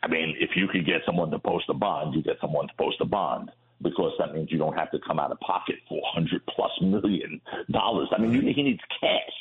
I 0.02 0.08
mean, 0.08 0.36
if 0.40 0.52
you 0.56 0.68
could 0.68 0.86
get 0.86 1.02
someone 1.06 1.32
to 1.32 1.40
post 1.40 1.66
a 1.70 1.74
bond, 1.74 2.16
you 2.16 2.24
get 2.24 2.38
someone 2.40 2.68
to 2.68 2.74
post 2.78 2.98
a 3.02 3.06
bond 3.06 3.52
because 3.82 4.12
that 4.20 4.34
means 4.34 4.52
you 4.52 4.58
don't 4.58 4.76
have 4.76 4.92
to 4.92 5.00
come 5.06 5.20
out 5.20 5.32
of 5.32 5.40
pocket 5.40 5.76
four 5.88 6.02
hundred 6.14 6.42
plus 6.48 6.72
million 6.82 7.42
dollars. 7.72 8.08
I 8.16 8.22
mean, 8.22 8.32
you, 8.32 8.42
he 8.42 8.64
needs 8.64 8.82
cash. 9.00 9.34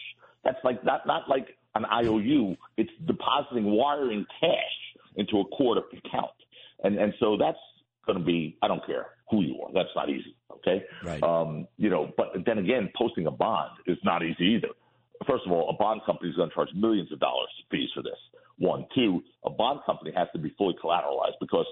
That's 0.44 0.58
like 0.64 0.84
not 0.84 1.06
not 1.06 1.28
like 1.28 1.48
an 1.74 1.84
IOU. 1.84 2.56
It's 2.76 2.90
depositing, 3.06 3.64
wiring 3.64 4.26
cash 4.40 5.00
into 5.16 5.40
a 5.40 5.44
court 5.56 5.78
account, 5.78 6.32
and 6.82 6.98
and 6.98 7.14
so 7.20 7.36
that's 7.38 7.58
going 8.06 8.18
to 8.18 8.24
be. 8.24 8.56
I 8.62 8.68
don't 8.68 8.84
care 8.86 9.06
who 9.30 9.42
you 9.42 9.60
are. 9.62 9.72
That's 9.72 9.94
not 9.94 10.10
easy. 10.10 10.36
Okay. 10.50 10.84
Right. 11.04 11.22
Um, 11.22 11.66
you 11.76 11.90
know, 11.90 12.12
but 12.16 12.32
then 12.44 12.58
again, 12.58 12.90
posting 12.96 13.26
a 13.26 13.30
bond 13.30 13.70
is 13.86 13.98
not 14.04 14.22
easy 14.22 14.56
either. 14.56 14.68
First 15.26 15.44
of 15.46 15.52
all, 15.52 15.70
a 15.70 15.72
bond 15.74 16.02
company 16.04 16.30
is 16.30 16.36
going 16.36 16.50
to 16.50 16.54
charge 16.54 16.68
millions 16.74 17.10
of 17.12 17.20
dollars 17.20 17.48
fees 17.70 17.88
for 17.94 18.02
this. 18.02 18.18
One, 18.58 18.86
two, 18.94 19.22
a 19.44 19.50
bond 19.50 19.80
company 19.86 20.12
has 20.16 20.28
to 20.32 20.38
be 20.38 20.54
fully 20.58 20.74
collateralized 20.82 21.38
because 21.40 21.66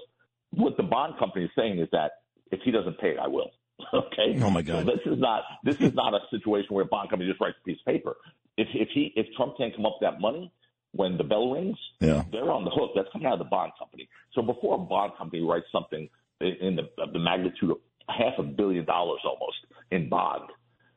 what 0.51 0.75
the 0.77 0.83
bond 0.83 1.17
company 1.19 1.45
is 1.45 1.51
saying 1.55 1.79
is 1.79 1.87
that 1.91 2.11
if 2.53 2.59
he 2.65 2.71
doesn't 2.71 2.97
pay 2.99 3.09
it, 3.15 3.19
I 3.19 3.27
will. 3.27 3.51
Okay. 3.93 4.39
Oh, 4.41 4.49
my 4.49 4.61
God. 4.61 4.85
So 4.85 4.91
this 4.95 5.01
is 5.13 5.19
not 5.19 5.41
this 5.63 5.75
is 5.87 5.93
not 5.93 6.13
a 6.13 6.19
situation 6.35 6.69
where 6.75 6.85
a 6.85 6.87
bond 6.87 7.09
company 7.09 7.29
just 7.29 7.41
writes 7.41 7.57
a 7.61 7.65
piece 7.65 7.79
of 7.85 7.91
paper. 7.93 8.15
If 8.57 8.67
if 8.73 8.87
he 8.93 9.11
if 9.15 9.25
Trump 9.35 9.57
can't 9.57 9.75
come 9.75 9.85
up 9.85 9.95
with 9.99 10.07
that 10.09 10.21
money 10.21 10.53
when 10.93 11.17
the 11.17 11.23
bell 11.23 11.51
rings, 11.51 11.77
Yeah. 11.99 12.23
they're 12.31 12.51
on 12.51 12.63
the 12.63 12.71
hook. 12.71 12.91
That's 12.95 13.09
coming 13.11 13.27
out 13.27 13.33
of 13.33 13.39
the 13.39 13.51
bond 13.57 13.71
company. 13.77 14.07
So 14.33 14.41
before 14.41 14.75
a 14.75 14.83
bond 14.93 15.13
company 15.17 15.41
writes 15.41 15.65
something 15.71 16.07
in 16.39 16.53
in 16.67 16.75
the, 16.77 16.83
the 17.11 17.19
magnitude 17.19 17.71
of 17.71 17.77
half 18.07 18.35
a 18.37 18.43
billion 18.43 18.85
dollars 18.85 19.21
almost 19.25 19.57
in 19.91 20.07
bond, 20.07 20.49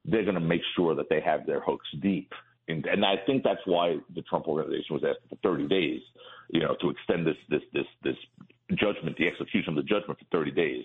they're 0.04 0.24
going 0.24 0.34
to 0.42 0.48
make 0.54 0.62
sure 0.76 0.94
that 0.94 1.08
they 1.08 1.20
have 1.20 1.46
their 1.46 1.60
hooks 1.60 1.88
deep. 2.02 2.30
And, 2.68 2.84
and 2.86 3.04
I 3.04 3.14
think 3.26 3.44
that's 3.44 3.60
why 3.64 3.96
the 4.14 4.22
Trump 4.22 4.48
organization 4.48 4.94
was 4.94 5.04
asking 5.04 5.28
for 5.30 5.36
30 5.42 5.68
days, 5.68 6.00
you 6.50 6.60
know, 6.60 6.74
to 6.80 6.90
extend 6.90 7.26
this 7.26 7.36
this 7.48 7.62
this 7.72 7.86
this 8.02 8.16
judgment, 8.74 9.16
the 9.16 9.28
execution 9.28 9.70
of 9.70 9.76
the 9.76 9.82
judgment 9.82 10.18
for 10.18 10.24
30 10.36 10.50
days. 10.50 10.84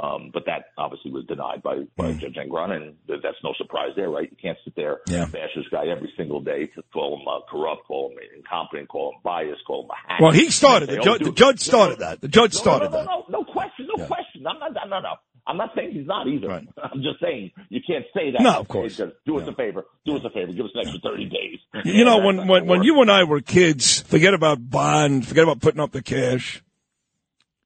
Um, 0.00 0.30
but 0.32 0.44
that 0.46 0.66
obviously 0.76 1.10
was 1.10 1.24
denied 1.24 1.62
by, 1.62 1.84
by 1.96 2.12
Judge 2.12 2.34
Engoron, 2.34 2.70
and 2.72 2.94
th- 3.06 3.20
that's 3.22 3.38
no 3.42 3.54
surprise 3.56 3.92
there, 3.96 4.10
right? 4.10 4.28
You 4.30 4.36
can't 4.36 4.58
sit 4.62 4.74
there 4.76 4.98
Yeah. 5.08 5.22
and 5.22 5.32
bash 5.32 5.48
this 5.56 5.64
guy 5.70 5.86
every 5.86 6.12
single 6.18 6.40
day 6.40 6.66
to 6.74 6.82
call 6.92 7.18
him 7.18 7.26
uh, 7.26 7.40
corrupt, 7.50 7.86
call 7.86 8.10
him 8.10 8.18
incompetent, 8.36 8.88
call 8.88 9.12
him 9.12 9.20
biased, 9.22 9.64
call 9.66 9.84
him 9.84 9.90
a 9.90 9.94
hack. 10.12 10.20
Well, 10.20 10.32
he 10.32 10.50
started. 10.50 10.90
The, 10.90 10.98
ju- 10.98 11.18
the 11.18 11.32
judge 11.32 11.60
started 11.60 12.00
that. 12.00 12.20
The 12.20 12.28
judge 12.28 12.54
no, 12.56 12.60
started 12.60 12.90
no, 12.90 12.98
that. 12.98 13.06
no, 13.06 13.24
no, 13.30 13.38
no 13.38 13.44
question, 13.44 13.86
no 13.86 13.94
Yeah. 13.96 14.06
question. 14.06 14.46
I'm 14.46 14.58
not, 14.58 14.72
no, 14.88 15.00
no. 15.00 15.14
I'm 15.46 15.56
not 15.56 15.70
saying 15.76 15.92
he's 15.92 16.06
not 16.06 16.26
either. 16.26 16.48
Right. 16.48 16.68
I'm 16.82 17.02
just 17.02 17.20
saying 17.20 17.52
you 17.68 17.80
can't 17.86 18.04
say 18.14 18.32
that. 18.32 18.42
No, 18.42 18.54
of 18.54 18.68
course. 18.68 18.96
just 18.96 19.12
do 19.24 19.38
us 19.38 19.48
a 19.48 19.54
favor. 19.54 19.84
Do 20.04 20.16
us 20.16 20.22
a 20.24 20.30
favor. 20.30 20.52
Give 20.52 20.64
us 20.64 20.72
an 20.74 20.80
extra 20.80 21.00
30 21.00 21.24
days. 21.26 21.58
You 21.84 22.04
know, 22.04 22.18
when 22.18 22.48
when 22.48 22.66
when 22.66 22.82
you 22.82 23.00
and 23.00 23.10
I 23.10 23.24
were 23.24 23.40
kids, 23.40 24.00
forget 24.00 24.34
about 24.34 24.70
bond, 24.70 25.26
forget 25.26 25.44
about 25.44 25.60
putting 25.60 25.80
up 25.80 25.92
the 25.92 26.02
cash. 26.02 26.62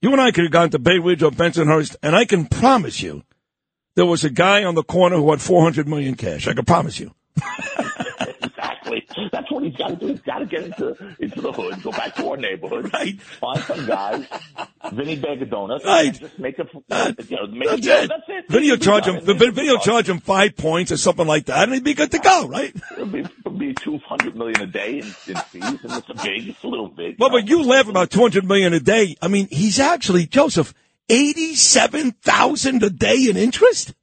You 0.03 0.13
and 0.13 0.21
I 0.21 0.31
could 0.31 0.45
have 0.45 0.53
gone 0.53 0.71
to 0.71 0.79
Bay 0.79 0.99
Ridge 0.99 1.23
or 1.23 1.31
Bensonhurst, 1.31 1.97
and 2.03 2.17
I 2.17 2.25
can 2.25 2.47
promise 2.47 3.03
you, 3.03 3.23
there 3.97 4.07
was 4.07 4.25
a 4.25 4.31
guy 4.31 4.65
on 4.65 4.75
the 4.75 4.83
corner 4.83 5.17
who 5.17 5.31
had 5.31 5.41
four 5.41 5.63
hundred 5.63 5.89
million 5.89 6.15
cash. 6.15 6.49
I 6.49 6.55
can 6.55 6.65
promise 6.65 6.99
you. 6.99 7.15
That's 9.33 9.51
what 9.51 9.63
he's 9.65 9.77
got 9.77 9.89
to 9.89 9.97
do. 9.97 10.07
He's 10.09 10.21
got 10.21 10.39
to 10.41 10.47
get 10.47 10.65
into 10.65 10.97
into 11.19 11.41
the 11.41 11.53
hood, 11.53 11.83
go 11.83 11.91
back 11.93 12.15
to 12.17 12.29
our 12.31 12.37
neighborhood, 12.37 12.91
Right. 12.93 13.21
find 13.21 13.61
some 13.65 13.87
guys, 13.87 14.27
Vinny 14.93 15.17
Bag 15.17 15.43
of 15.43 15.51
Donuts, 15.51 15.85
Right. 15.85 16.13
just 16.19 16.39
make 16.39 16.59
a, 16.59 16.67
you 17.29 17.37
know, 17.37 17.47
make 17.47 17.69
That's 17.69 17.87
a, 17.87 18.03
it. 18.05 18.09
That's 18.09 18.23
it. 18.29 18.45
Video 18.49 18.77
charge 18.77 19.07
him. 19.07 19.25
The 19.25 19.35
video 19.35 19.77
charge 19.79 20.09
him 20.09 20.19
five 20.21 20.57
points 20.57 20.91
or 20.93 20.97
something 20.97 21.27
like 21.27 21.47
that, 21.47 21.65
and 21.65 21.75
he'd 21.75 21.85
be 21.85 21.95
good 21.95 22.11
to 22.11 22.19
go, 22.19 22.49
right? 22.49 22.75
It'll 22.93 23.07
be, 23.07 23.21
it'll 23.21 23.53
be 23.53 23.75
two 23.75 23.99
hundred 23.99 24.37
million 24.37 24.61
a 24.63 24.67
day 24.67 24.99
in, 24.99 25.07
in 25.07 25.37
fees, 25.37 25.63
and 25.65 25.93
it's 25.93 26.09
a 26.09 26.15
big, 26.15 26.49
it's 26.49 26.63
a 26.65 26.69
little 26.69 26.89
big. 26.89 27.17
Well, 27.19 27.31
but 27.31 27.49
you 27.49 27.63
laugh 27.63 27.89
about 27.89 28.11
two 28.11 28.21
hundred 28.21 28.45
million 28.47 28.73
a 28.73 28.81
day. 28.81 29.17
I 29.23 29.29
mean, 29.29 29.49
he's 29.51 29.79
actually 29.79 30.27
Joseph 30.27 30.75
eighty-seven 31.09 32.13
thousand 32.23 32.83
a 32.83 32.91
day 32.91 33.27
in 33.29 33.37
interest. 33.37 33.95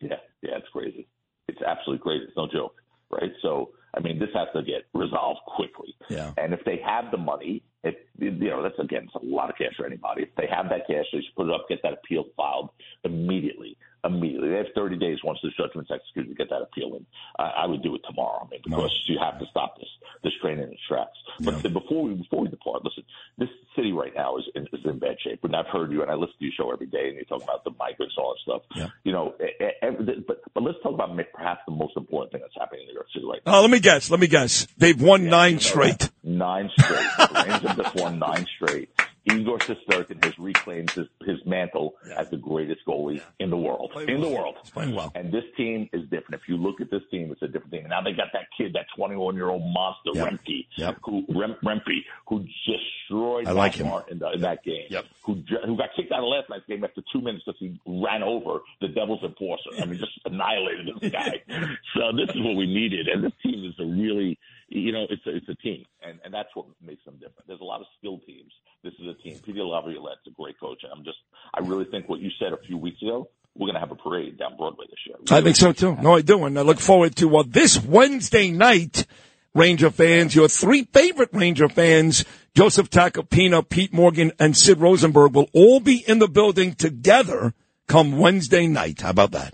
Yeah, 0.00 0.16
yeah, 0.42 0.56
it's 0.56 0.68
crazy. 0.72 1.08
It's 1.48 1.60
absolutely 1.62 2.02
crazy. 2.02 2.24
It's 2.28 2.36
no 2.36 2.48
joke, 2.52 2.74
right? 3.10 3.32
So, 3.42 3.70
I 3.94 4.00
mean, 4.00 4.18
this 4.18 4.30
has 4.34 4.48
to 4.54 4.62
get 4.62 4.84
resolved 4.94 5.40
quickly. 5.46 5.94
Yeah. 6.08 6.32
And 6.38 6.54
if 6.54 6.60
they 6.64 6.80
have 6.84 7.10
the 7.10 7.18
money, 7.18 7.62
if 7.84 7.94
you 8.18 8.30
know, 8.30 8.62
that's 8.62 8.78
again, 8.78 9.04
it's 9.04 9.14
a 9.14 9.26
lot 9.26 9.50
of 9.50 9.56
cash 9.56 9.74
for 9.76 9.86
anybody. 9.86 10.22
If 10.22 10.34
they 10.36 10.46
have 10.50 10.68
that 10.70 10.86
cash, 10.86 11.04
they 11.12 11.20
should 11.20 11.34
put 11.36 11.48
it 11.48 11.52
up, 11.52 11.66
get 11.68 11.80
that 11.82 11.94
appeal 11.94 12.24
filed 12.36 12.70
immediately. 13.04 13.76
Immediately, 14.04 14.50
they 14.50 14.56
have 14.56 14.66
30 14.74 14.96
days 14.96 15.18
once 15.22 15.38
the 15.42 15.50
judgment's 15.56 15.90
executed 15.90 16.30
to 16.30 16.34
get 16.34 16.50
that 16.50 16.62
appeal 16.62 16.96
in. 16.96 17.06
I, 17.38 17.62
I 17.62 17.66
would 17.66 17.82
do 17.82 17.94
it 17.94 18.02
tomorrow. 18.08 18.46
I 18.46 18.50
mean, 18.50 18.60
because 18.64 18.90
you 19.06 19.18
have 19.22 19.38
to 19.38 19.46
stop 19.50 19.76
this 19.78 19.88
this 20.22 20.32
train 20.40 20.58
in 20.58 20.70
its 20.70 20.80
tracks. 20.88 21.18
But 21.40 21.62
before 21.62 22.04
we 22.04 22.14
before 22.14 22.42
we 22.42 22.48
depart, 22.48 22.84
listen, 22.84 23.04
this 23.38 23.48
city 23.76 23.92
right 23.92 24.12
now 24.14 24.36
is 24.38 24.44
in, 24.54 24.66
is 24.72 24.84
in 24.84 24.98
bad 24.98 25.16
shape. 25.22 25.44
And 25.44 25.54
I've 25.54 25.66
heard 25.66 25.92
you, 25.92 26.02
and 26.02 26.10
I 26.10 26.14
listen 26.14 26.34
to 26.38 26.44
your 26.44 26.52
show 26.56 26.72
every 26.72 26.86
day, 26.86 27.08
and 27.08 27.16
you 27.16 27.24
talk 27.24 27.42
about 27.42 27.64
the 27.64 27.70
migrants, 27.78 28.14
all 28.18 28.34
that 28.34 28.40
stuff. 28.42 28.62
Yeah. 28.74 28.88
You 29.04 29.12
know, 29.12 29.34
every, 29.82 30.20
but 30.26 30.42
but 30.54 30.62
let's 30.62 30.78
talk 30.82 30.94
about 30.94 31.16
perhaps 31.32 31.60
the 31.66 31.72
most 31.72 31.96
important 31.96 32.32
thing 32.32 32.40
that's 32.42 32.54
happening 32.58 32.82
in 32.82 32.88
New 32.88 32.94
York 32.94 33.06
City 33.12 33.24
right 33.24 33.40
now. 33.46 33.58
Oh, 33.58 33.60
let 33.62 33.70
me 33.70 33.80
guess. 33.80 34.10
Let 34.10 34.20
me 34.20 34.26
guess. 34.26 34.66
They've 34.76 35.00
won 35.00 35.26
nine 35.26 35.58
straight. 35.60 36.10
Nine 36.22 36.70
straight. 36.78 37.08
the 37.18 37.44
Rangers 37.46 37.68
have 37.68 37.76
just 37.76 37.94
won 37.94 38.18
nine 38.18 38.46
straight. 38.56 38.90
Igor 39.30 39.58
Shesterkin 39.58 40.24
has 40.24 40.36
reclaimed 40.38 40.90
his, 40.90 41.06
his 41.24 41.38
mantle 41.46 41.94
as 42.16 42.28
the 42.30 42.36
greatest 42.36 42.80
goalie 42.86 43.20
in 43.38 43.50
the 43.50 43.56
world. 43.56 43.92
In 44.08 44.20
the 44.20 44.28
world. 44.28 44.56
He's 44.62 44.70
playing 44.70 44.94
well. 44.94 45.12
And 45.14 45.30
this 45.32 45.44
team 45.56 45.88
is 45.92 46.02
different. 46.10 46.42
If 46.42 46.48
you 46.48 46.56
look 46.56 46.80
at 46.80 46.90
this 46.90 47.02
team, 47.10 47.30
it's 47.30 47.42
a 47.42 47.46
different 47.46 47.70
team. 47.72 47.80
And 47.82 47.90
now 47.90 48.02
they 48.02 48.12
got 48.12 48.28
that 48.32 48.46
kid, 48.58 48.72
that 48.74 48.86
21 48.96 49.36
year 49.36 49.48
old 49.48 49.62
monster, 49.62 50.10
Yep. 50.14 50.28
Remke, 50.28 50.66
Yep. 50.76 50.96
who 51.04 51.24
Rem, 51.28 51.56
Rempe, 51.64 52.00
who 52.28 52.44
destroyed 52.66 53.46
I 53.46 53.52
like 53.52 53.74
him. 53.74 53.86
In, 54.10 54.18
the, 54.18 54.30
in 54.32 54.40
that 54.40 54.64
game. 54.64 54.86
Yep. 54.90 55.04
Who 55.24 55.34
who 55.66 55.76
got 55.76 55.90
kicked 55.94 56.10
out 56.12 56.18
of 56.20 56.24
last 56.28 56.50
night's 56.50 56.66
game 56.66 56.82
after 56.84 57.02
two 57.12 57.20
minutes 57.20 57.44
because 57.46 57.58
he 57.60 57.78
ran 57.86 58.22
over 58.22 58.60
the 58.80 58.88
Devils 58.88 59.22
enforcer. 59.22 59.70
I 59.80 59.84
mean, 59.84 59.98
just 59.98 60.12
annihilated 60.24 60.88
this 61.00 61.12
guy. 61.12 61.42
so 61.94 62.10
this 62.16 62.34
is 62.34 62.42
what 62.42 62.56
we 62.56 62.66
needed. 62.66 63.08
And 63.08 63.22
this 63.24 63.32
team 63.42 63.64
is 63.64 63.74
a 63.78 63.84
really, 63.84 64.38
you 64.74 64.92
know, 64.92 65.06
it's 65.10 65.26
a, 65.26 65.36
it's 65.36 65.48
a 65.48 65.54
team, 65.56 65.84
and 66.02 66.18
and 66.24 66.32
that's 66.32 66.48
what 66.54 66.66
makes 66.80 67.04
them 67.04 67.14
different. 67.14 67.46
There's 67.46 67.60
a 67.60 67.64
lot 67.64 67.80
of 67.80 67.86
skilled 67.98 68.22
teams. 68.26 68.52
This 68.82 68.94
is 68.94 69.06
a 69.06 69.14
team. 69.14 69.38
Peter 69.44 69.62
Laviolette's 69.62 70.26
a 70.26 70.30
great 70.30 70.58
coach, 70.58 70.80
and 70.82 70.92
I'm 70.92 71.04
just, 71.04 71.18
I 71.54 71.60
really 71.60 71.84
think 71.84 72.08
what 72.08 72.20
you 72.20 72.30
said 72.38 72.52
a 72.52 72.56
few 72.66 72.78
weeks 72.78 73.00
ago, 73.02 73.28
we're 73.54 73.66
going 73.66 73.74
to 73.74 73.80
have 73.80 73.92
a 73.92 73.96
parade 73.96 74.38
down 74.38 74.56
Broadway 74.56 74.86
this 74.88 74.98
year. 75.06 75.16
I 75.30 75.42
think 75.42 75.56
so 75.56 75.72
too. 75.72 75.96
No, 75.96 76.16
I 76.16 76.22
do, 76.22 76.44
and 76.44 76.58
I 76.58 76.62
look 76.62 76.80
forward 76.80 77.16
to 77.16 77.36
uh, 77.36 77.44
this 77.46 77.82
Wednesday 77.82 78.50
night. 78.50 79.06
Ranger 79.54 79.90
fans, 79.90 80.34
your 80.34 80.48
three 80.48 80.84
favorite 80.84 81.28
Ranger 81.34 81.68
fans, 81.68 82.24
Joseph 82.54 82.88
Tacopina, 82.88 83.68
Pete 83.68 83.92
Morgan, 83.92 84.32
and 84.38 84.56
Sid 84.56 84.80
Rosenberg 84.80 85.34
will 85.34 85.50
all 85.52 85.78
be 85.78 86.02
in 86.08 86.20
the 86.20 86.26
building 86.26 86.74
together 86.74 87.52
come 87.86 88.16
Wednesday 88.16 88.66
night. 88.66 89.02
How 89.02 89.10
about 89.10 89.32
that? 89.32 89.52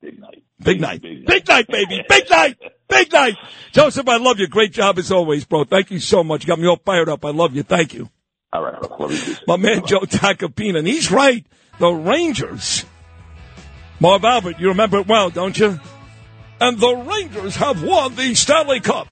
Big 0.00 0.20
night. 0.20 0.29
Big 0.62 0.80
night. 0.80 1.02
Big 1.02 1.48
night, 1.48 1.66
baby. 1.68 2.04
Big 2.08 2.30
night. 2.30 2.58
Big 2.88 3.12
night. 3.12 3.36
Joseph, 3.72 4.08
I 4.08 4.18
love 4.18 4.38
you. 4.38 4.46
Great 4.46 4.72
job 4.72 4.98
as 4.98 5.10
always, 5.10 5.44
bro. 5.44 5.64
Thank 5.64 5.90
you 5.90 5.98
so 5.98 6.22
much. 6.22 6.44
You 6.44 6.48
got 6.48 6.58
me 6.58 6.66
all 6.66 6.76
fired 6.76 7.08
up. 7.08 7.24
I 7.24 7.30
love 7.30 7.54
you. 7.54 7.62
Thank 7.62 7.94
you. 7.94 8.10
All 8.52 8.62
right. 8.62 9.00
Love 9.00 9.12
you. 9.12 9.36
My 9.46 9.56
man 9.56 9.86
Joe 9.86 10.00
Tacopina, 10.00 10.78
and 10.78 10.86
he's 10.86 11.10
right. 11.10 11.46
The 11.78 11.90
Rangers. 11.90 12.84
Marv 14.00 14.24
Albert, 14.24 14.58
you 14.58 14.68
remember 14.68 14.98
it 14.98 15.06
well, 15.06 15.30
don't 15.30 15.58
you? 15.58 15.80
And 16.60 16.78
the 16.78 16.94
Rangers 16.94 17.56
have 17.56 17.82
won 17.82 18.14
the 18.16 18.34
Stanley 18.34 18.80
Cup. 18.80 19.08